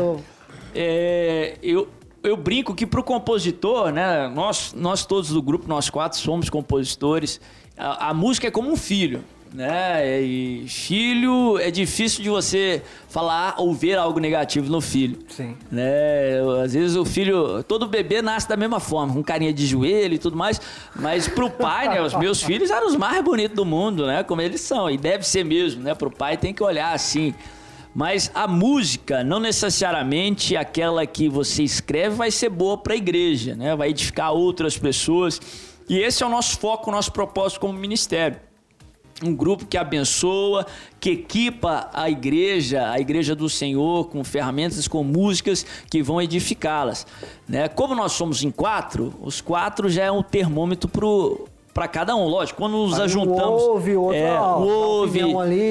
é, 0.75 1.58
eu, 1.62 1.88
eu 2.22 2.37
brinco 2.37 2.75
que 2.75 2.87
para 2.87 3.00
o 3.00 3.02
compositor, 3.02 3.90
né, 3.90 4.28
nós, 4.28 4.72
nós 4.72 5.04
todos 5.04 5.30
do 5.30 5.42
grupo, 5.42 5.68
nós 5.68 5.90
quatro 5.90 6.18
somos 6.18 6.49
compositores, 6.49 7.40
a, 7.76 8.11
a 8.11 8.14
música 8.14 8.46
é 8.46 8.50
como 8.50 8.70
um 8.70 8.76
filho 8.76 9.25
né? 9.52 10.23
E 10.23 10.64
filho 10.66 11.59
é 11.59 11.71
difícil 11.71 12.23
de 12.23 12.30
você 12.30 12.82
falar 13.09 13.54
ou 13.59 13.75
ver 13.75 13.99
algo 13.99 14.18
negativo 14.18 14.71
no 14.71 14.80
filho. 14.80 15.18
Sim. 15.28 15.56
Né? 15.71 16.40
Às 16.64 16.73
vezes 16.73 16.97
o 16.97 17.04
filho, 17.04 17.62
todo 17.64 17.87
bebê 17.87 18.23
nasce 18.23 18.49
da 18.49 18.56
mesma 18.56 18.80
forma, 18.80 19.12
com 19.12 19.23
carinha 19.23 19.52
de 19.52 19.66
joelho 19.66 20.14
e 20.14 20.18
tudo 20.18 20.37
mais, 20.37 20.61
mas 20.97 21.28
pro 21.28 21.50
pai, 21.50 21.88
né, 21.88 22.00
os 22.00 22.14
meus 22.14 22.42
filhos 22.42 22.71
eram 22.71 22.87
os 22.87 22.97
mais 22.97 23.23
bonitos 23.23 23.54
do 23.54 23.64
mundo, 23.64 24.06
né? 24.06 24.23
Como 24.23 24.40
eles 24.40 24.61
são, 24.61 24.90
e 24.90 24.97
deve 24.97 25.26
ser 25.26 25.44
mesmo, 25.44 25.82
né? 25.82 25.94
Pro 25.94 26.11
pai 26.11 26.37
tem 26.37 26.54
que 26.54 26.62
olhar 26.62 26.94
assim. 26.94 27.35
Mas 27.94 28.30
a 28.35 28.49
música, 28.49 29.23
não 29.23 29.38
necessariamente 29.38 30.56
aquela 30.56 31.04
que 31.04 31.28
você 31.28 31.62
escreve 31.62 32.16
vai 32.16 32.30
ser 32.30 32.49
boa 32.49 32.78
para 32.78 32.94
a 32.94 32.97
igreja, 32.97 33.54
né? 33.54 33.76
Vai 33.76 33.90
edificar 33.90 34.32
outras 34.32 34.78
pessoas. 34.78 35.38
E 35.90 35.99
esse 35.99 36.23
é 36.23 36.26
o 36.26 36.30
nosso 36.30 36.59
foco, 36.59 36.88
o 36.88 36.92
nosso 36.92 37.12
propósito 37.12 37.61
como 37.61 37.75
ministério 37.75 38.38
um 39.23 39.35
grupo 39.35 39.66
que 39.66 39.76
abençoa, 39.76 40.66
que 41.00 41.11
equipa 41.11 41.88
a 41.92 42.11
igreja, 42.11 42.90
a 42.90 42.99
igreja 42.99 43.35
do 43.35 43.49
Senhor, 43.49 44.09
com 44.09 44.23
ferramentas, 44.25 44.88
com 44.88 45.02
músicas 45.04 45.64
que 45.90 46.02
vão 46.02 46.21
edificá-las. 46.21 47.07
Né? 47.49 47.69
Como 47.69 47.95
nós 47.95 48.12
somos 48.12 48.42
em 48.42 48.50
quatro, 48.50 49.14
os 49.21 49.40
quatro 49.40 49.88
já 49.88 50.04
é 50.04 50.12
um 50.12 50.23
termômetro 50.23 50.88
para 51.73 51.88
cada 51.88 52.14
um. 52.14 52.26
Lógico, 52.26 52.59
quando 52.59 52.73
nos 52.73 52.99
Aí 52.99 53.04
ajuntamos. 53.04 53.62
Um 53.62 53.66
ouve, 53.71 53.97
outro, 53.97 54.16
é, 54.16 54.38
ó, 54.38 54.61
ouve, 54.61 55.21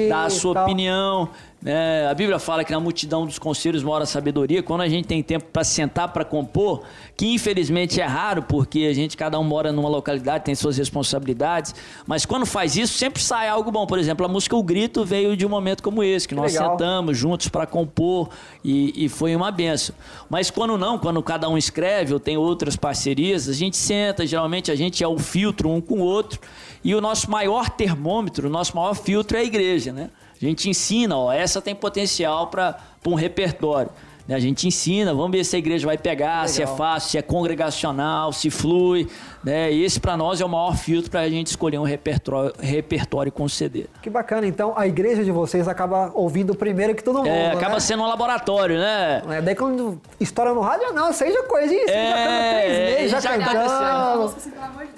dá 0.08 0.24
a 0.24 0.30
sua 0.30 0.62
opinião. 0.62 1.28
É, 1.64 2.08
a 2.10 2.14
Bíblia 2.14 2.40
fala 2.40 2.64
que 2.64 2.72
na 2.72 2.80
multidão 2.80 3.24
dos 3.24 3.38
conselhos 3.38 3.84
mora 3.84 4.02
a 4.02 4.06
sabedoria. 4.06 4.62
Quando 4.62 4.80
a 4.80 4.88
gente 4.88 5.06
tem 5.06 5.22
tempo 5.22 5.44
para 5.52 5.62
sentar 5.62 6.08
para 6.08 6.24
compor, 6.24 6.82
que 7.16 7.26
infelizmente 7.32 8.00
é 8.00 8.04
raro, 8.04 8.42
porque 8.42 8.80
a 8.90 8.92
gente 8.92 9.16
cada 9.16 9.38
um 9.38 9.44
mora 9.44 9.70
numa 9.70 9.88
localidade, 9.88 10.44
tem 10.44 10.54
suas 10.56 10.76
responsabilidades, 10.76 11.74
mas 12.04 12.26
quando 12.26 12.44
faz 12.44 12.76
isso, 12.76 12.94
sempre 12.94 13.22
sai 13.22 13.48
algo 13.48 13.70
bom. 13.70 13.86
Por 13.86 13.98
exemplo, 13.98 14.26
a 14.26 14.28
música 14.28 14.56
O 14.56 14.62
Grito 14.62 15.04
veio 15.04 15.36
de 15.36 15.46
um 15.46 15.48
momento 15.48 15.82
como 15.82 16.02
esse, 16.02 16.26
que, 16.26 16.34
que 16.34 16.40
nós 16.40 16.52
legal. 16.52 16.72
sentamos 16.72 17.16
juntos 17.16 17.48
para 17.48 17.64
compor 17.64 18.30
e, 18.64 19.04
e, 19.04 19.08
foi 19.08 19.36
uma 19.36 19.50
benção. 19.52 19.94
Mas 20.28 20.50
quando 20.50 20.76
não, 20.76 20.98
quando 20.98 21.22
cada 21.22 21.48
um 21.48 21.56
escreve 21.56 22.12
ou 22.12 22.18
tem 22.18 22.36
outras 22.36 22.74
parcerias, 22.74 23.48
a 23.48 23.52
gente 23.52 23.76
senta, 23.76 24.26
geralmente 24.26 24.70
a 24.72 24.74
gente 24.74 25.04
é 25.04 25.08
o 25.08 25.18
filtro 25.18 25.70
um 25.70 25.80
com 25.80 26.00
o 26.00 26.02
outro, 26.02 26.40
e 26.82 26.92
o 26.94 27.00
nosso 27.00 27.30
maior 27.30 27.70
termômetro, 27.70 28.48
o 28.48 28.50
nosso 28.50 28.74
maior 28.76 28.94
filtro 28.94 29.36
é 29.36 29.40
a 29.40 29.44
igreja, 29.44 29.92
né? 29.92 30.10
A 30.42 30.48
gente 30.48 30.68
ensina, 30.68 31.16
ó, 31.16 31.32
essa 31.32 31.62
tem 31.62 31.74
potencial 31.74 32.48
para 32.48 32.76
um 33.06 33.14
repertório. 33.14 33.90
Né? 34.26 34.34
A 34.34 34.38
gente 34.38 34.66
ensina, 34.66 35.12
vamos 35.14 35.30
ver 35.32 35.44
se 35.44 35.56
a 35.56 35.58
igreja 35.58 35.86
vai 35.86 35.98
pegar, 35.98 36.42
Legal. 36.42 36.48
se 36.48 36.62
é 36.62 36.66
fácil, 36.66 37.10
se 37.10 37.18
é 37.18 37.22
congregacional, 37.22 38.32
se 38.32 38.50
flui. 38.50 39.08
Né? 39.42 39.72
E 39.72 39.84
esse 39.84 39.98
para 39.98 40.16
nós 40.16 40.40
é 40.40 40.44
o 40.44 40.48
maior 40.48 40.76
filtro 40.76 41.10
para 41.10 41.20
a 41.20 41.28
gente 41.28 41.48
escolher 41.48 41.78
um 41.78 41.82
repertório, 41.82 42.52
repertório 42.60 43.28
e 43.28 43.32
conceder. 43.32 43.88
Que 44.00 44.08
bacana, 44.08 44.46
então 44.46 44.72
a 44.76 44.86
igreja 44.86 45.24
de 45.24 45.32
vocês 45.32 45.66
acaba 45.66 46.10
ouvindo 46.14 46.54
primeiro 46.54 46.94
que 46.94 47.02
todo 47.02 47.18
mundo. 47.18 47.28
É, 47.28 47.52
acaba 47.52 47.74
né? 47.74 47.80
sendo 47.80 48.02
um 48.02 48.06
laboratório, 48.06 48.78
né? 48.78 49.22
É, 49.30 49.42
daí 49.42 49.54
quando 49.54 50.00
estoura 50.20 50.54
no 50.54 50.60
rádio, 50.60 50.92
não, 50.92 51.12
seja 51.12 51.42
coisa 51.42 51.74
isso, 51.74 51.90
é, 51.90 52.10
já 52.10 52.52
três 52.52 52.94
meses, 52.94 53.10
já, 53.10 53.20
já 53.20 53.38
cantando. 53.38 54.34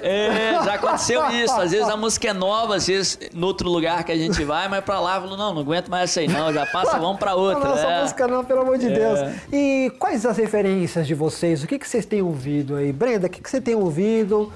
É, 0.06 0.62
já 0.62 0.74
aconteceu 0.74 1.30
isso. 1.30 1.54
Às 1.54 1.70
vezes 1.70 1.88
a 1.88 1.96
música 1.96 2.28
é 2.28 2.32
nova, 2.34 2.76
às 2.76 2.86
vezes 2.86 3.18
no 3.32 3.46
outro 3.46 3.70
lugar 3.70 4.04
que 4.04 4.12
a 4.12 4.16
gente 4.16 4.44
vai, 4.44 4.68
mas 4.68 4.84
para 4.84 5.00
lá, 5.00 5.18
falo, 5.18 5.34
não, 5.34 5.54
não 5.54 5.62
aguento 5.62 5.88
mais 5.88 6.10
essa 6.10 6.20
aí 6.20 6.28
não, 6.28 6.52
já 6.52 6.66
passa, 6.66 6.98
vamos 6.98 7.18
para 7.18 7.34
outra. 7.34 7.70
Não, 7.70 7.78
é. 7.78 8.02
música 8.02 8.28
não, 8.28 8.44
pelo 8.44 8.60
amor 8.60 8.76
de 8.76 8.86
é. 8.86 8.90
Deus. 8.90 9.34
E 9.50 9.90
quais 9.98 10.26
as 10.26 10.36
referências 10.36 11.06
de 11.06 11.14
vocês? 11.14 11.64
O 11.64 11.66
que, 11.66 11.78
que 11.78 11.88
vocês 11.88 12.04
têm 12.04 12.20
ouvido 12.20 12.76
aí? 12.76 12.92
Brenda, 12.92 13.28
o 13.28 13.30
que, 13.30 13.40
que 13.40 13.48
você 13.48 13.62
tem 13.62 13.74
ouvido? 13.74 14.52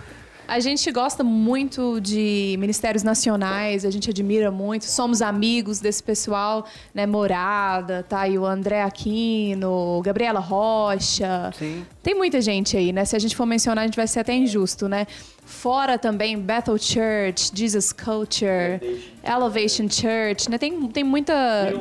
A 0.48 0.60
gente 0.60 0.90
gosta 0.90 1.22
muito 1.22 2.00
de 2.00 2.56
ministérios 2.58 3.02
nacionais, 3.02 3.84
a 3.84 3.90
gente 3.90 4.08
admira 4.08 4.50
muito, 4.50 4.86
somos 4.86 5.20
amigos 5.20 5.78
desse 5.78 6.02
pessoal, 6.02 6.64
né? 6.94 7.06
Morada, 7.06 8.02
tá 8.02 8.20
aí 8.20 8.38
o 8.38 8.46
André 8.46 8.82
Aquino, 8.82 10.00
Gabriela 10.02 10.40
Rocha. 10.40 11.50
Sim. 11.58 11.84
Tem 12.02 12.14
muita 12.14 12.40
gente 12.40 12.78
aí, 12.78 12.94
né? 12.94 13.04
Se 13.04 13.14
a 13.14 13.18
gente 13.18 13.36
for 13.36 13.44
mencionar, 13.44 13.84
a 13.84 13.86
gente 13.86 13.96
vai 13.96 14.06
ser 14.06 14.20
até 14.20 14.34
injusto, 14.34 14.88
né? 14.88 15.06
Fora 15.48 15.98
também 15.98 16.38
Bethel 16.38 16.76
Church, 16.76 17.50
Jesus 17.54 17.90
Culture, 17.90 18.78
Elevation, 19.24 19.88
Church, 19.88 20.50
né? 20.50 20.58
Tem, 20.58 20.86
tem 20.88 21.02
muita. 21.02 21.72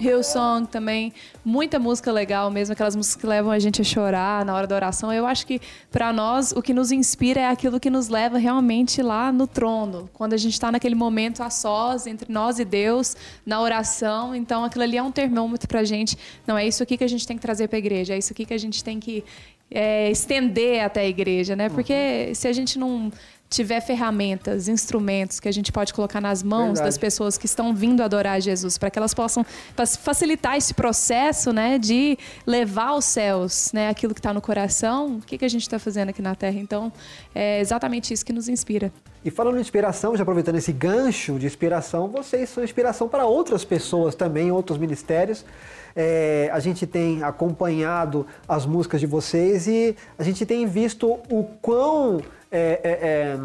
Hillsong, 0.00 0.66
também. 0.66 1.12
Muita 1.44 1.78
música 1.78 2.10
legal 2.10 2.50
mesmo, 2.50 2.72
aquelas 2.72 2.96
músicas 2.96 3.20
que 3.20 3.26
levam 3.26 3.52
a 3.52 3.58
gente 3.58 3.82
a 3.82 3.84
chorar 3.84 4.42
na 4.42 4.54
hora 4.54 4.66
da 4.66 4.74
oração. 4.74 5.12
Eu 5.12 5.26
acho 5.26 5.46
que, 5.46 5.60
para 5.92 6.14
nós, 6.14 6.52
o 6.52 6.62
que 6.62 6.72
nos 6.72 6.90
inspira 6.90 7.42
é 7.42 7.48
aquilo 7.48 7.78
que 7.78 7.90
nos 7.90 8.08
leva 8.08 8.38
realmente 8.38 9.02
lá 9.02 9.30
no 9.30 9.46
trono. 9.46 10.08
Quando 10.14 10.32
a 10.32 10.38
gente 10.38 10.54
está 10.54 10.72
naquele 10.72 10.94
momento 10.94 11.42
a 11.42 11.50
sós, 11.50 12.06
entre 12.06 12.32
nós 12.32 12.58
e 12.58 12.64
Deus, 12.64 13.14
na 13.44 13.60
oração. 13.60 14.34
Então, 14.34 14.64
aquilo 14.64 14.82
ali 14.82 14.96
é 14.96 15.02
um 15.02 15.12
termômetro 15.12 15.68
pra 15.68 15.84
gente. 15.84 16.16
Não, 16.46 16.56
é 16.56 16.66
isso 16.66 16.82
aqui 16.82 16.96
que 16.96 17.04
a 17.04 17.08
gente 17.08 17.26
tem 17.26 17.36
que 17.36 17.42
trazer 17.42 17.68
pra 17.68 17.78
igreja, 17.78 18.14
é 18.14 18.18
isso 18.18 18.32
aqui 18.32 18.46
que 18.46 18.54
a 18.54 18.58
gente 18.58 18.82
tem 18.82 18.98
que 18.98 19.22
é, 19.70 20.10
estender 20.10 20.84
até 20.84 21.00
a 21.00 21.06
igreja, 21.06 21.54
né? 21.54 21.68
Porque 21.68 22.26
uhum. 22.28 22.34
se 22.34 22.48
a 22.48 22.52
gente 22.52 22.78
não 22.78 23.10
tiver 23.50 23.80
ferramentas, 23.80 24.68
instrumentos 24.68 25.40
que 25.40 25.48
a 25.48 25.52
gente 25.52 25.72
pode 25.72 25.92
colocar 25.92 26.20
nas 26.20 26.40
mãos 26.40 26.66
Verdade. 26.66 26.86
das 26.86 26.96
pessoas 26.96 27.36
que 27.36 27.46
estão 27.46 27.74
vindo 27.74 28.00
adorar 28.00 28.40
Jesus, 28.40 28.78
para 28.78 28.90
que 28.90 28.98
elas 28.98 29.12
possam 29.12 29.44
facilitar 30.00 30.56
esse 30.56 30.72
processo, 30.72 31.52
né, 31.52 31.76
de 31.76 32.16
levar 32.46 32.90
aos 32.90 33.04
céus, 33.04 33.72
né, 33.72 33.88
aquilo 33.88 34.14
que 34.14 34.20
está 34.20 34.32
no 34.32 34.40
coração. 34.40 35.16
O 35.16 35.20
que, 35.20 35.36
que 35.36 35.44
a 35.44 35.48
gente 35.48 35.62
está 35.62 35.80
fazendo 35.80 36.10
aqui 36.10 36.22
na 36.22 36.36
Terra? 36.36 36.60
Então, 36.60 36.92
é 37.34 37.58
exatamente 37.58 38.14
isso 38.14 38.24
que 38.24 38.32
nos 38.32 38.48
inspira. 38.48 38.92
E 39.22 39.30
falando 39.30 39.56
de 39.56 39.60
inspiração, 39.60 40.16
já 40.16 40.22
aproveitando 40.22 40.56
esse 40.56 40.72
gancho 40.72 41.38
de 41.38 41.44
inspiração, 41.44 42.08
vocês 42.08 42.48
são 42.48 42.64
inspiração 42.64 43.06
para 43.06 43.26
outras 43.26 43.64
pessoas 43.66 44.14
também, 44.14 44.50
outros 44.50 44.78
ministérios. 44.78 45.44
É, 45.94 46.48
a 46.52 46.58
gente 46.58 46.86
tem 46.86 47.22
acompanhado 47.22 48.26
as 48.48 48.64
músicas 48.64 48.98
de 48.98 49.06
vocês 49.06 49.66
e 49.66 49.94
a 50.18 50.22
gente 50.22 50.46
tem 50.46 50.66
visto 50.66 51.06
o 51.30 51.44
quão, 51.60 52.22
é, 52.50 52.80
é, 52.82 52.90
é 52.92 53.38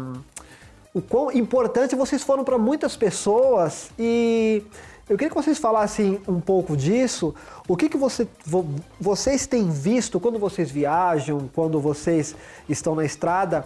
o 0.94 1.02
quão 1.02 1.30
importante 1.32 1.94
vocês 1.94 2.22
foram 2.22 2.42
para 2.42 2.56
muitas 2.56 2.96
pessoas 2.96 3.90
e 3.98 4.62
eu 5.08 5.16
queria 5.18 5.28
que 5.28 5.36
vocês 5.36 5.58
falassem 5.58 6.20
um 6.26 6.40
pouco 6.40 6.74
disso. 6.74 7.34
O 7.68 7.76
que, 7.76 7.88
que 7.88 7.98
você, 7.98 8.26
vocês 8.98 9.46
têm 9.46 9.68
visto 9.68 10.18
quando 10.18 10.38
vocês 10.38 10.70
viajam, 10.70 11.50
quando 11.54 11.78
vocês 11.80 12.34
estão 12.66 12.94
na 12.94 13.04
estrada 13.04 13.64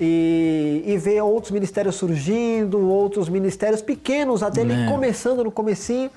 e, 0.00 0.82
e 0.86 0.96
vê 0.98 1.20
outros 1.20 1.50
ministérios 1.50 1.94
surgindo, 1.94 2.78
outros 2.88 3.28
ministérios 3.28 3.82
pequenos, 3.82 4.42
até 4.42 4.62
ali 4.62 4.88
começando 4.88 5.44
no 5.44 5.50
comecinho 5.50 6.10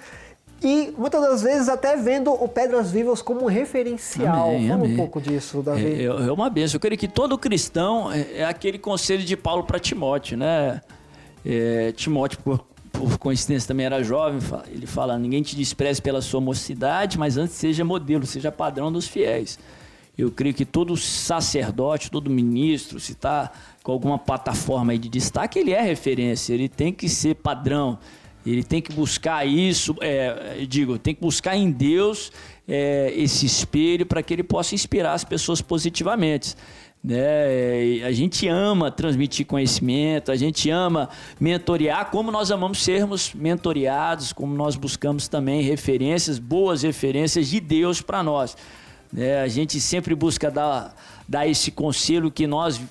e 0.62 0.94
muitas 0.98 1.22
das 1.22 1.44
vezes 1.44 1.70
até 1.70 1.96
vendo 1.96 2.32
o 2.32 2.48
Pedras 2.48 2.92
Vivas 2.92 3.22
como 3.22 3.44
um 3.44 3.48
referencial. 3.48 4.50
Amém, 4.50 4.68
Fala 4.68 4.82
amém. 4.82 4.94
um 4.94 4.98
pouco 4.98 5.22
disso, 5.22 5.62
Davi. 5.62 5.86
É, 5.86 6.04
é, 6.06 6.32
uma 6.32 6.50
benção. 6.50 6.78
Eu 6.78 6.80
creio 6.80 6.98
que 6.98 7.08
todo 7.08 7.38
cristão 7.38 8.12
é, 8.12 8.38
é 8.38 8.46
aquele 8.46 8.80
conselho 8.80 9.24
de 9.24 9.36
Paulo 9.36 9.64
para 9.64 9.80
Timóteo, 9.80 10.38
né? 10.38 10.82
É, 11.46 11.92
Timóteo, 11.92 12.40
por, 12.40 12.66
por 12.92 13.18
coincidência, 13.18 13.68
também 13.68 13.86
era 13.86 14.02
jovem. 14.02 14.40
Ele 14.72 14.88
fala: 14.88 15.20
ninguém 15.20 15.44
te 15.44 15.56
despreze 15.56 16.02
pela 16.02 16.22
sua 16.22 16.40
mocidade, 16.42 17.20
mas 17.20 17.38
antes 17.38 17.56
seja 17.56 17.84
modelo, 17.84 18.26
seja 18.26 18.52
padrão 18.52 18.92
dos 18.92 19.08
fiéis. 19.08 19.60
Eu 20.18 20.32
creio 20.32 20.54
que 20.56 20.66
todo 20.66 20.96
sacerdote, 20.96 22.10
todo 22.10 22.30
ministro, 22.30 23.00
se 23.00 23.12
está 23.12 23.52
com 23.84 23.92
alguma 23.92 24.18
plataforma 24.18 24.98
de 24.98 25.10
destaque, 25.10 25.60
ele 25.60 25.72
é 25.72 25.82
referência, 25.82 26.54
ele 26.54 26.70
tem 26.70 26.94
que 26.94 27.10
ser 27.10 27.36
padrão. 27.36 28.00
Ele 28.46 28.64
tem 28.64 28.80
que 28.80 28.94
buscar 28.94 29.46
isso, 29.46 29.96
é, 30.02 30.64
digo, 30.70 31.00
tem 31.00 31.16
que 31.16 31.22
buscar 31.22 31.56
em 31.56 31.72
Deus 31.72 32.32
é, 32.68 33.12
esse 33.16 33.46
espelho 33.46 34.06
para 34.06 34.22
que 34.22 34.34
ele 34.34 34.44
possa 34.44 34.76
inspirar 34.76 35.14
as 35.14 35.24
pessoas 35.24 35.62
positivamente. 35.62 36.56
Né? 37.04 38.04
A 38.06 38.12
gente 38.12 38.48
ama 38.48 38.92
transmitir 38.92 39.46
conhecimento, 39.48 40.32
a 40.32 40.36
gente 40.36 40.70
ama 40.70 41.10
mentorear, 41.40 42.10
como 42.12 42.32
nós 42.32 42.52
amamos 42.52 42.84
sermos 42.84 43.34
mentoreados, 43.34 44.32
como 44.32 44.56
nós 44.56 44.76
buscamos 44.76 45.28
também 45.28 45.62
referências, 45.62 46.38
boas 46.38 46.84
referências 46.84 47.50
de 47.50 47.60
Deus 47.60 48.00
para 48.02 48.22
nós. 48.22 48.56
Né? 49.16 49.42
A 49.42 49.48
gente 49.48 49.80
sempre 49.80 50.14
busca 50.14 50.52
dar, 50.52 50.94
dar 51.28 51.48
esse 51.48 51.72
conselho 51.72 52.30
que 52.30 52.46
nós 52.46 52.82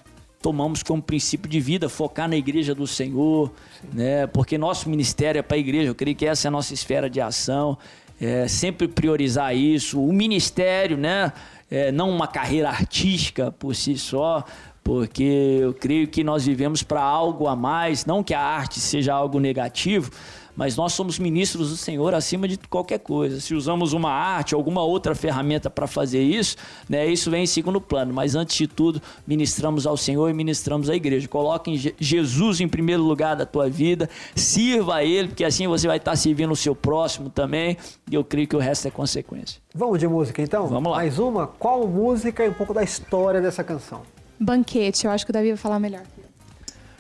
tomamos 0.41 0.83
como 0.83 1.03
princípio 1.03 1.51
de 1.51 1.61
vida, 1.61 1.89
focar 1.89 2.29
na 2.29 2.37
igreja 2.37 2.75
do 2.75 2.87
Senhor, 2.87 3.53
né? 3.93 4.27
Porque 4.27 4.59
nosso 4.59 4.91
ministério 4.91 5.39
é 5.39 5.43
para 5.43 5.57
a 5.57 5.61
igreja, 5.61 5.89
eu 5.89 5.95
creio 5.95 6.15
que 6.15 6.27
essa 6.27 6.47
é 6.47 6.49
a 6.49 6.51
nossa 6.51 6.75
esfera 6.75 7.09
de 7.09 7.21
ação. 7.21 7.79
é, 8.21 8.47
sempre 8.47 8.87
priorizar 8.87 9.55
isso. 9.57 10.01
O 10.01 10.13
ministério, 10.13 10.97
né? 10.97 11.33
É, 11.71 11.91
não 11.91 12.11
uma 12.11 12.27
carreira 12.27 12.69
artística 12.69 13.51
por 13.51 13.75
si 13.75 13.99
só, 13.99 14.45
porque 14.83 15.59
eu 15.63 15.75
creio 15.75 16.07
que 16.07 16.23
nós 16.23 16.45
vivemos 16.45 16.83
para 16.83 17.03
algo 17.03 17.49
a 17.49 17.57
mais, 17.57 18.05
não 18.05 18.23
que 18.23 18.35
a 18.35 18.41
arte 18.41 18.79
seja 18.79 19.15
algo 19.15 19.41
negativo, 19.41 20.11
mas 20.57 20.77
nós 20.77 20.93
somos 20.93 21.19
ministros 21.19 21.71
do 21.71 21.77
Senhor 21.77 22.15
acima 22.15 22.47
de 22.47 22.59
qualquer 22.59 22.99
coisa. 22.99 23.41
Se 23.41 23.55
usamos 23.55 23.93
uma 23.93 24.11
arte, 24.11 24.55
alguma 24.55 24.83
outra 24.83 25.15
ferramenta 25.15 25.69
para 25.69 25.87
fazer 25.87 26.23
isso, 26.23 26.57
né, 26.89 27.07
isso 27.07 27.31
vem 27.31 27.45
em 27.45 27.47
segundo 27.47 27.81
plano. 27.81 28.13
Mas 28.13 28.35
antes 28.35 28.57
de 28.57 28.67
tudo, 28.67 29.01
ministramos 29.27 29.87
ao 29.87 29.97
Senhor 29.97 30.29
e 30.29 30.33
ministramos 30.33 30.89
à 30.89 30.95
igreja. 30.95 31.27
Coloque 31.29 31.95
Jesus 31.99 32.61
em 32.61 32.69
primeiro 32.69 33.03
lugar 33.03 33.35
da 33.35 33.47
tua 33.47 33.69
vida, 33.69 34.09
sirva 34.35 34.97
a 34.97 35.05
Ele, 35.05 35.29
porque 35.29 35.45
assim 35.45 35.67
você 35.67 35.87
vai 35.87 35.97
estar 35.97 36.15
servindo 36.17 36.53
o 36.53 36.57
seu 36.57 36.75
próximo 36.75 37.31
também. 37.31 37.77
E 38.11 38.15
eu 38.15 38.25
creio 38.25 38.47
que 38.47 38.57
o 38.57 38.61
resto 38.61 38.87
é 38.87 38.91
consequência. 38.91 39.61
Vamos 39.75 39.99
de 39.99 40.07
música 40.07 40.41
então? 40.41 40.67
Vamos 40.69 40.93
lá. 40.93 40.99
Mais 40.99 41.19
uma? 41.19 41.47
Qual 41.47 41.87
música 41.89 42.45
e 42.45 42.49
um 42.49 42.55
pouco 42.55 42.73
da 42.73 42.83
história 42.83 43.41
dessa 43.41 43.65
canção? 43.65 44.03
Banquete, 44.39 45.07
eu 45.07 45.11
acho 45.13 45.25
que 45.25 45.31
o 45.31 45.33
Davi 45.33 45.49
vai 45.49 45.57
falar 45.57 45.79
melhor. 45.79 46.03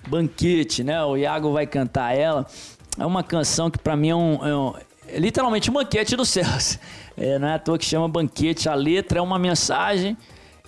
Banquete, 0.08 0.84
né? 0.84 1.02
O 1.04 1.16
Iago 1.16 1.52
vai 1.52 1.66
cantar 1.66 2.14
ela 2.16 2.46
é 2.98 3.06
uma 3.06 3.22
canção 3.22 3.70
que 3.70 3.78
para 3.78 3.96
mim 3.96 4.08
é, 4.10 4.14
um, 4.14 4.46
é, 4.46 4.56
um, 4.56 4.74
é, 5.08 5.18
literalmente 5.18 5.70
um 5.70 5.74
banquete 5.74 6.16
dos 6.16 6.28
céus. 6.28 6.78
É, 7.16 7.38
não 7.38 7.46
é 7.46 7.54
à 7.54 7.58
toa 7.60 7.78
que 7.78 7.84
chama 7.84 8.08
banquete. 8.08 8.68
A 8.68 8.74
letra 8.74 9.20
é 9.20 9.22
uma 9.22 9.38
mensagem, 9.38 10.16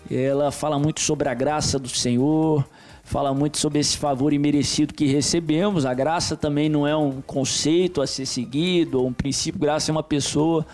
ela 0.08 0.52
fala 0.52 0.78
muito 0.78 1.00
sobre 1.00 1.28
a 1.28 1.34
graça 1.34 1.76
do 1.76 1.88
Senhor, 1.88 2.64
fala 3.02 3.34
muito 3.34 3.58
sobre 3.58 3.80
esse 3.80 3.98
favor 3.98 4.32
imerecido 4.32 4.94
que 4.94 5.06
recebemos. 5.06 5.84
A 5.84 5.92
graça 5.92 6.36
também 6.36 6.68
não 6.68 6.86
é 6.86 6.96
um 6.96 7.20
conceito 7.20 8.00
a 8.00 8.06
ser 8.06 8.26
seguido, 8.26 9.00
ou 9.00 9.08
um 9.08 9.12
princípio, 9.12 9.60
graça 9.60 9.90
é 9.90 9.92
uma 9.92 10.04
pessoa. 10.04 10.64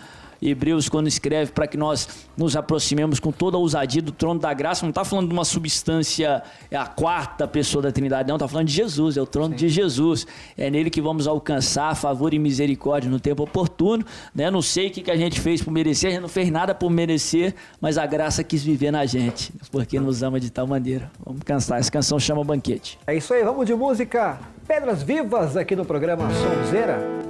Hebreus, 0.49 0.89
quando 0.89 1.07
escreve 1.07 1.51
para 1.51 1.67
que 1.67 1.77
nós 1.77 2.27
nos 2.35 2.55
aproximemos 2.55 3.19
com 3.19 3.31
toda 3.31 3.57
a 3.57 3.59
ousadia 3.59 4.01
do 4.01 4.11
trono 4.11 4.39
da 4.39 4.53
graça, 4.53 4.83
não 4.83 4.89
está 4.89 5.03
falando 5.05 5.27
de 5.27 5.33
uma 5.33 5.45
substância, 5.45 6.43
é 6.69 6.77
a 6.77 6.85
quarta 6.85 7.47
pessoa 7.47 7.81
da 7.81 7.91
Trindade, 7.91 8.27
não, 8.27 8.35
está 8.35 8.47
falando 8.47 8.67
de 8.67 8.73
Jesus, 8.73 9.17
é 9.17 9.21
o 9.21 9.25
trono 9.25 9.49
Sim. 9.51 9.55
de 9.55 9.69
Jesus. 9.69 10.27
É 10.57 10.69
nele 10.69 10.89
que 10.89 11.01
vamos 11.01 11.27
alcançar 11.27 11.95
favor 11.95 12.33
e 12.33 12.39
misericórdia 12.39 13.09
no 13.09 13.19
tempo 13.19 13.43
oportuno. 13.43 14.05
Né? 14.33 14.49
Não 14.51 14.61
sei 14.61 14.87
o 14.87 14.91
que, 14.91 15.01
que 15.01 15.11
a 15.11 15.15
gente 15.15 15.39
fez 15.39 15.61
por 15.61 15.71
merecer, 15.71 16.09
a 16.09 16.13
gente 16.13 16.21
não 16.21 16.29
fez 16.29 16.49
nada 16.49 16.75
por 16.75 16.89
merecer, 16.89 17.55
mas 17.79 17.97
a 17.97 18.05
graça 18.05 18.43
quis 18.43 18.63
viver 18.63 18.91
na 18.91 19.05
gente, 19.05 19.53
porque 19.71 19.99
nos 19.99 20.23
ama 20.23 20.39
de 20.39 20.49
tal 20.49 20.67
maneira. 20.67 21.11
Vamos 21.25 21.41
cansar, 21.43 21.79
essa 21.79 21.91
canção 21.91 22.19
chama 22.19 22.43
Banquete. 22.43 22.99
É 23.07 23.15
isso 23.15 23.33
aí, 23.33 23.43
vamos 23.43 23.65
de 23.65 23.73
música. 23.73 24.39
Pedras 24.67 25.03
Vivas 25.03 25.57
aqui 25.57 25.75
no 25.75 25.85
programa 25.85 26.29
Sonzeira. 26.31 27.22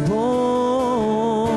Bom. 0.00 1.48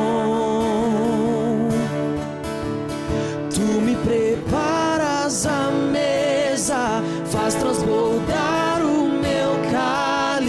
Tu 3.50 3.62
me 3.62 3.96
preparas 3.96 5.46
a 5.46 5.72
mesa, 5.72 7.04
faz 7.30 7.56
transbordar 7.56 8.52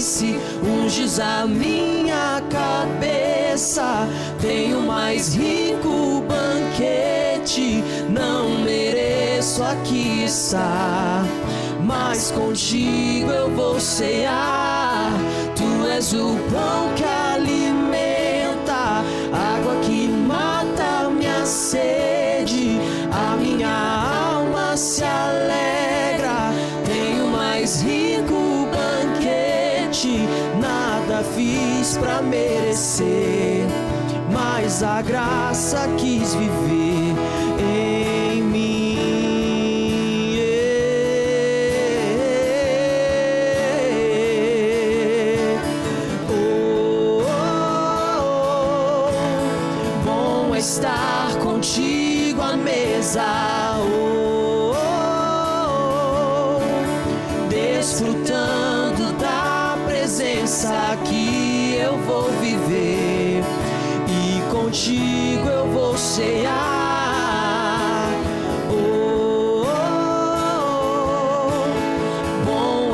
cálice, 0.03 0.39
unges 0.63 1.21
a 1.21 1.47
minha 1.47 2.43
cabeça. 2.51 4.09
Tenho 4.41 4.81
mais 4.83 5.35
rico 5.35 6.25
banquete, 6.29 7.85
não 8.09 8.63
mereço 8.65 9.63
aqui 9.63 10.25
estar. 10.25 11.25
Mas 11.85 12.31
contigo 12.31 13.31
eu 13.31 13.51
vou 13.51 13.79
cear. 13.79 15.13
Tu 15.55 15.87
és 15.89 16.13
o 16.13 16.37
pão 16.51 16.95
que 16.97 17.12
nada 30.61 31.23
fiz 31.35 31.97
para 31.97 32.23
merecer, 32.23 33.67
mas 34.33 34.83
a 34.83 35.01
graça 35.03 35.89
quis 35.97 36.35
viver 36.35 37.15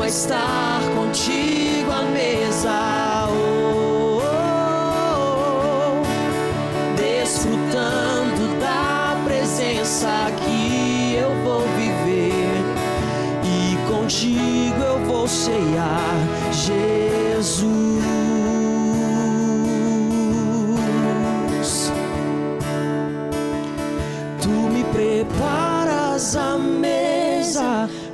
estar 0.09 0.81
contigo 0.95 1.91
à 1.91 2.01
mesa. 2.01 3.08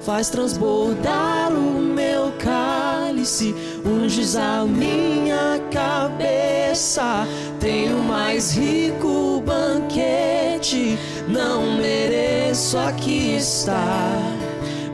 Faz 0.05 0.29
transbordar 0.29 1.51
o 1.51 1.81
meu 1.81 2.31
cálice, 2.37 3.55
unges 3.85 4.35
a 4.35 4.63
minha 4.63 5.59
cabeça. 5.71 7.27
Tenho 7.59 7.97
mais 8.03 8.55
rico 8.55 9.41
banquete, 9.45 10.97
não 11.27 11.77
mereço 11.77 12.77
aqui 12.77 13.35
estar 13.37 14.45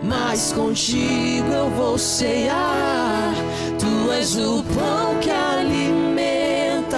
mas 0.03 0.51
contigo 0.51 1.51
eu 1.53 1.69
vou 1.69 1.97
cear. 1.97 3.33
Tu 3.79 4.11
és 4.11 4.35
o 4.35 4.63
pão 4.63 5.17
que 5.21 5.29
alimenta, 5.29 6.97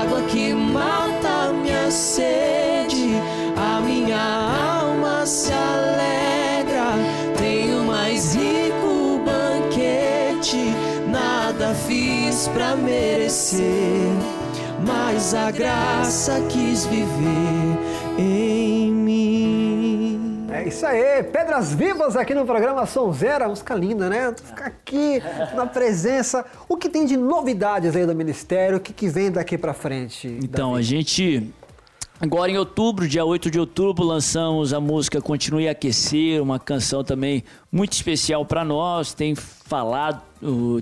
água 0.00 0.22
que 0.22 0.52
mata 0.52 1.52
minha 1.52 1.90
sede, 1.90 2.33
fiz 12.44 12.48
para 12.48 12.76
merecer, 12.76 14.12
mas 14.86 15.34
a 15.34 15.50
graça 15.50 16.40
quis 16.50 16.84
viver 16.86 17.78
em 18.18 18.92
mim. 18.92 20.46
É 20.52 20.68
isso 20.68 20.86
aí, 20.86 21.22
Pedras 21.22 21.72
Vivas 21.72 22.16
aqui 22.16 22.34
no 22.34 22.44
programa 22.44 22.86
Sonzeira, 22.86 23.48
música 23.48 23.74
linda, 23.74 24.08
né? 24.08 24.34
Ficar 24.42 24.66
aqui 24.66 25.22
na 25.54 25.66
presença. 25.66 26.44
O 26.68 26.76
que 26.76 26.88
tem 26.88 27.06
de 27.06 27.16
novidades 27.16 27.96
aí 27.96 28.06
do 28.06 28.14
Ministério? 28.14 28.76
O 28.76 28.80
que, 28.80 28.92
que 28.92 29.08
vem 29.08 29.30
daqui 29.30 29.56
para 29.56 29.72
frente? 29.72 30.38
Então, 30.42 30.72
Davi? 30.72 30.80
a 30.80 30.82
gente 30.82 31.54
Agora 32.24 32.50
em 32.50 32.56
outubro, 32.56 33.06
dia 33.06 33.22
8 33.22 33.50
de 33.50 33.60
outubro, 33.60 34.02
lançamos 34.02 34.72
a 34.72 34.80
música 34.80 35.20
Continue 35.20 35.68
a 35.68 35.72
Aquecer, 35.72 36.42
uma 36.42 36.58
canção 36.58 37.04
também 37.04 37.44
muito 37.70 37.92
especial 37.92 38.46
para 38.46 38.64
nós. 38.64 39.12
Tem 39.12 39.34
falado, 39.34 40.22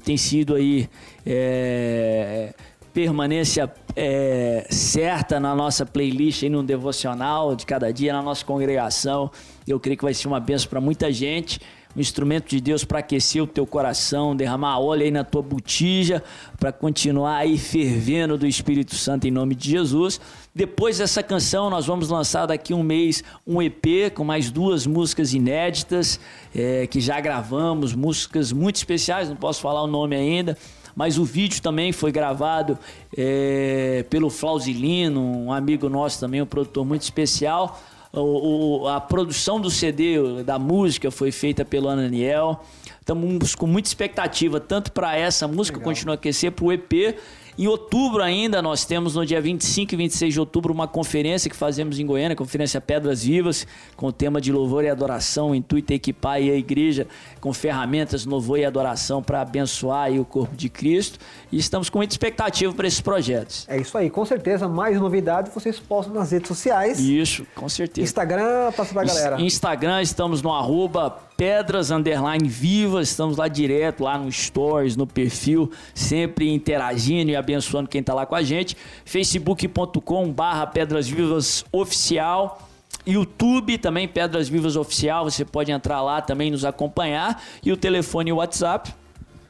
tem 0.05 0.17
sido 0.17 0.55
aí 0.55 0.89
é, 1.27 2.55
permanência 2.95 3.69
é, 3.97 4.69
certa 4.71 5.41
na 5.41 5.53
nossa 5.53 5.85
playlist, 5.85 6.45
aí 6.45 6.49
no 6.49 6.63
devocional 6.63 7.57
de 7.57 7.67
cada 7.67 7.93
dia, 7.93 8.13
na 8.13 8.23
nossa 8.23 8.45
congregação. 8.45 9.29
Eu 9.67 9.81
creio 9.81 9.99
que 9.99 10.05
vai 10.05 10.15
ser 10.15 10.29
uma 10.29 10.39
benção 10.39 10.71
para 10.71 10.81
muita 10.81 11.13
gente 11.13 11.59
um 11.97 12.01
instrumento 12.01 12.49
de 12.49 12.61
Deus 12.61 12.85
para 12.85 13.01
aquecer 13.01 13.43
o 13.43 13.47
teu 13.47 13.67
coração, 13.67 14.35
derramar 14.35 14.79
óleo 14.79 15.03
aí 15.03 15.11
na 15.11 15.25
tua 15.25 15.43
botija, 15.43 16.23
para 16.59 16.73
continuar 16.73 17.37
aí 17.37 17.59
fervendo 17.59 18.39
do 18.39 18.47
Espírito 18.47 18.95
Santo 18.95 19.27
em 19.27 19.31
nome 19.31 19.55
de 19.55 19.71
Jesus. 19.71 20.21
Depois 20.55 20.99
dessa 20.99 21.23
canção, 21.23 21.71
nós 21.71 21.87
vamos 21.87 22.11
lançar 22.11 22.45
daqui 22.45 22.75
um 22.75 22.83
mês 22.83 23.25
um 23.47 23.63
EP 23.63 24.13
com 24.15 24.23
mais 24.23 24.51
duas 24.51 24.87
músicas 24.87 25.33
inéditas 25.33 26.21
é, 26.55 26.87
que 26.87 27.01
já 27.01 27.19
gravamos, 27.21 27.95
músicas 27.95 28.53
muito 28.53 28.77
especiais, 28.77 29.31
não 29.31 29.37
posso 29.37 29.61
falar 29.61 29.83
o 29.83 29.87
nome 29.87 30.17
ainda 30.17 30.57
mas 30.95 31.17
o 31.17 31.25
vídeo 31.25 31.63
também 31.63 31.91
foi 31.91 32.13
gravado 32.13 32.79
é, 33.17 34.05
pelo 34.11 34.29
Flauzilino, 34.29 35.23
um 35.23 35.51
amigo 35.51 35.89
nosso 35.89 36.21
também, 36.21 36.43
um 36.43 36.47
produtor 36.47 36.85
muito 36.85 37.01
especial 37.01 37.81
o, 38.13 38.83
o, 38.83 38.89
a 38.89 39.01
produção 39.01 39.59
do 39.59 39.71
CD, 39.71 40.43
da 40.45 40.59
música, 40.59 41.11
foi 41.11 41.33
feita 41.33 41.65
pelo 41.65 41.89
Ananiel. 41.89 42.63
Estamos 43.03 43.57
com 43.57 43.67
muita 43.67 43.89
expectativa, 43.89 44.61
tanto 44.61 44.93
para 44.93 45.17
essa 45.17 45.49
música 45.49 45.77
Legal. 45.77 45.91
continuar 45.91 46.13
a 46.13 46.15
aquecer, 46.15 46.53
para 46.53 46.65
o 46.65 46.73
EP 46.73 47.17
em 47.59 47.67
outubro 47.67 48.23
ainda, 48.23 48.63
nós 48.63 48.87
temos 48.87 49.15
no 49.15 49.27
dia 49.27 49.39
25 49.39 49.93
e 49.93 49.97
26 49.97 50.33
de 50.33 50.41
outubro 50.41 50.73
uma 50.73 50.89
conferência 50.89 51.51
que 51.51 51.57
fazemos 51.57 51.99
em 51.99 52.07
Goiânia, 52.07 52.35
Conferência 52.35 52.81
Pedras 52.81 53.25
Vivas, 53.25 53.67
com 53.95 54.07
o 54.07 54.13
tema 54.13 54.41
de 54.41 54.51
louvor 54.51 54.85
e 54.85 54.89
adoração, 54.89 55.55
intuito 55.55 55.93
é 55.93 55.97
equipar 55.97 56.37
a 56.37 56.41
igreja 56.41 57.07
com 57.41 57.53
ferramentas 57.53 58.25
louvor 58.25 58.59
e 58.59 58.65
adoração 58.65 59.23
para 59.23 59.43
abençoar 59.43 60.11
o 60.13 60.25
corpo 60.25 60.57
de 60.57 60.71
Cristo. 60.71 61.19
E 61.51 61.59
estamos 61.59 61.91
com 61.91 61.99
muita 61.99 62.15
expectativa 62.15 62.73
para 62.73 62.87
esses 62.87 63.03
projetos. 63.03 63.67
É 63.69 63.79
isso 63.79 63.99
aí, 63.99 64.09
com 64.09 64.25
certeza, 64.25 64.67
mais 64.67 64.99
novidades 64.99 65.53
vocês 65.53 65.79
postam 65.79 66.15
nas 66.15 66.33
redes 66.33 66.49
sociais. 66.49 66.99
Isso, 66.99 67.47
com 67.55 67.69
certeza. 67.69 68.07
Instagram, 68.07 68.73
passa 68.75 68.95
pra 68.95 69.05
galera. 69.05 69.39
Instagram, 69.39 70.01
estamos 70.01 70.41
no 70.41 70.51
arroba 70.51 71.19
Pedras 71.43 71.91
Underline 71.91 72.49
Vivas, 72.49 73.09
estamos 73.09 73.37
lá 73.37 73.49
direto, 73.49 74.05
lá 74.05 74.17
no 74.17 74.31
Stories, 74.31 74.95
no 74.95 75.09
perfil, 75.09 75.73
sempre 75.93 76.49
interagindo 76.49 77.33
e 77.33 77.35
abençoando 77.35 77.89
quem 77.89 78.01
está 78.01 78.15
lá 78.15 78.25
com 78.25 78.37
a 78.37 78.45
gente. 78.45 78.77
facebook.com 79.05 80.33
Pedras 80.73 81.09
Vivas 81.09 81.65
Oficial. 81.73 82.69
YouTube 83.05 83.77
também, 83.79 84.07
Pedras 84.07 84.49
Vivas 84.49 84.77
Oficial, 84.77 85.25
você 85.25 85.45
pode 85.45 85.73
entrar 85.73 86.01
lá 86.01 86.21
também 86.21 86.49
nos 86.49 86.65
acompanhar. 86.65 87.43
E 87.61 87.73
o 87.73 87.77
telefone 87.77 88.31
e 88.31 88.33
o 88.33 88.37
WhatsApp. 88.37 88.95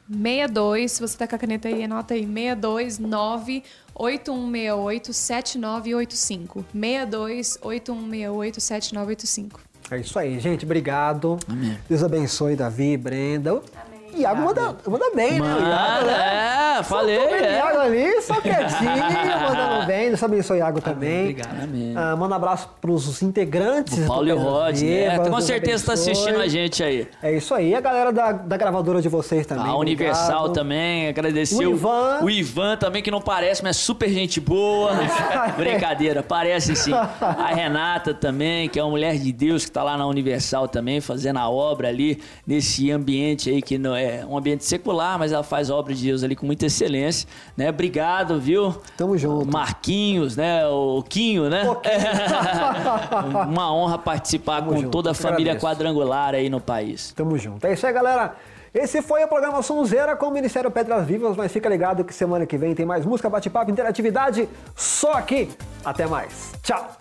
62, 0.09 0.93
se 0.93 0.99
você 0.99 1.15
tá 1.15 1.27
com 1.27 1.35
a 1.35 1.37
caneta 1.37 1.67
aí, 1.67 1.83
anota 1.83 2.15
aí, 2.15 2.25
629 2.25 3.63
8168 3.93 5.13
7985. 5.13 6.65
62 6.73 7.59
8168 7.61 8.59
7985. 8.59 9.72
É 9.95 9.99
isso 9.99 10.17
aí, 10.17 10.39
gente. 10.39 10.65
Obrigado. 10.65 11.37
Amém. 11.47 11.77
Deus 11.87 12.03
abençoe 12.03 12.55
Davi, 12.55 12.97
Brenda. 12.97 13.51
Amém. 13.51 13.92
Iago 14.17 14.41
manda, 14.41 14.75
manda 14.87 15.11
bem, 15.15 15.39
manda, 15.39 15.61
né? 15.61 15.69
Iago, 15.69 16.05
né? 16.05 16.77
É, 16.79 16.83
falei. 16.83 17.17
É. 17.17 17.57
Iago 17.57 17.79
ali, 17.79 18.21
só 18.21 18.41
quietinho, 18.41 18.91
mandando 19.41 19.85
bem. 19.85 20.09
Deus 20.09 20.23
abençoe 20.23 20.57
Iago 20.59 20.81
também. 20.81 21.21
Obrigado. 21.31 21.63
Amém. 21.63 21.93
Ah, 21.95 22.15
manda 22.15 22.33
um 22.33 22.37
abraço 22.37 22.69
pros 22.79 23.21
integrantes. 23.21 23.97
O 23.97 24.07
Paulo 24.07 24.27
e 24.27 24.33
o 24.33 24.37
Rod, 24.37 24.81
né? 24.81 25.19
Com 25.29 25.41
certeza 25.41 25.75
está 25.75 25.93
assistindo 25.93 26.39
a 26.39 26.47
gente 26.47 26.83
aí. 26.83 27.07
É 27.21 27.35
isso 27.35 27.53
aí. 27.53 27.69
E 27.69 27.75
a 27.75 27.81
galera 27.81 28.11
da, 28.11 28.31
da 28.31 28.57
gravadora 28.57 29.01
de 29.01 29.09
vocês 29.09 29.45
também. 29.45 29.65
A 29.65 29.75
Universal 29.75 30.45
obrigado. 30.45 30.53
também. 30.53 31.07
Agradecer 31.07 31.65
o 31.65 31.71
Ivan. 31.71 32.19
O, 32.21 32.25
o 32.25 32.29
Ivan 32.29 32.77
também, 32.77 33.01
que 33.01 33.11
não 33.11 33.21
parece, 33.21 33.63
mas 33.63 33.77
é 33.77 33.79
super 33.79 34.09
gente 34.09 34.39
boa. 34.39 34.91
Brincadeira, 35.57 36.21
parece 36.21 36.75
sim. 36.75 36.93
A 36.93 37.53
Renata 37.53 38.13
também, 38.13 38.69
que 38.69 38.79
é 38.79 38.83
uma 38.83 38.91
mulher 38.91 39.17
de 39.17 39.31
Deus, 39.31 39.63
que 39.63 39.69
está 39.69 39.83
lá 39.83 39.97
na 39.97 40.05
Universal 40.05 40.67
também, 40.67 41.01
fazendo 41.01 41.39
a 41.39 41.49
obra 41.49 41.87
ali, 41.87 42.21
nesse 42.45 42.91
ambiente 42.91 43.49
aí 43.49 43.61
que 43.61 43.77
não 43.77 43.95
é 43.95 44.02
é 44.03 44.25
um 44.25 44.37
ambiente 44.37 44.65
secular, 44.65 45.17
mas 45.17 45.31
ela 45.31 45.43
faz 45.43 45.69
obra 45.69 45.93
de 45.93 46.05
Deus 46.05 46.23
ali 46.23 46.35
com 46.35 46.45
muita 46.45 46.65
excelência, 46.65 47.27
né? 47.55 47.69
Obrigado, 47.69 48.39
viu? 48.39 48.75
Tamo 48.97 49.17
junto. 49.17 49.51
Marquinhos, 49.51 50.35
né? 50.37 50.65
O 50.67 51.03
Quinho, 51.03 51.49
né? 51.49 51.63
Uma 53.47 53.73
honra 53.73 53.97
participar 53.97 54.61
Tamo 54.61 54.73
com 54.73 54.77
junto. 54.77 54.89
toda 54.91 55.11
a 55.11 55.13
família 55.13 55.53
agradeço. 55.53 55.65
quadrangular 55.65 56.35
aí 56.35 56.49
no 56.49 56.59
país. 56.61 57.11
Tamo 57.15 57.37
junto. 57.37 57.65
É 57.65 57.73
isso 57.73 57.85
aí, 57.85 57.93
galera. 57.93 58.35
Esse 58.73 59.03
foi 59.03 59.21
a 59.21 59.27
programação 59.27 59.85
Zera 59.85 60.15
com 60.15 60.25
o 60.25 60.31
Ministério 60.31 60.71
Pedras 60.71 61.05
Vivas, 61.05 61.37
mas 61.37 61.51
fica 61.51 61.69
ligado 61.69 62.03
que 62.03 62.13
semana 62.13 62.45
que 62.45 62.57
vem 62.57 62.73
tem 62.73 62.85
mais 62.85 63.05
música, 63.05 63.29
bate-papo, 63.29 63.69
interatividade, 63.69 64.49
só 64.75 65.13
aqui. 65.13 65.49
Até 65.85 66.07
mais. 66.07 66.53
Tchau. 66.63 66.97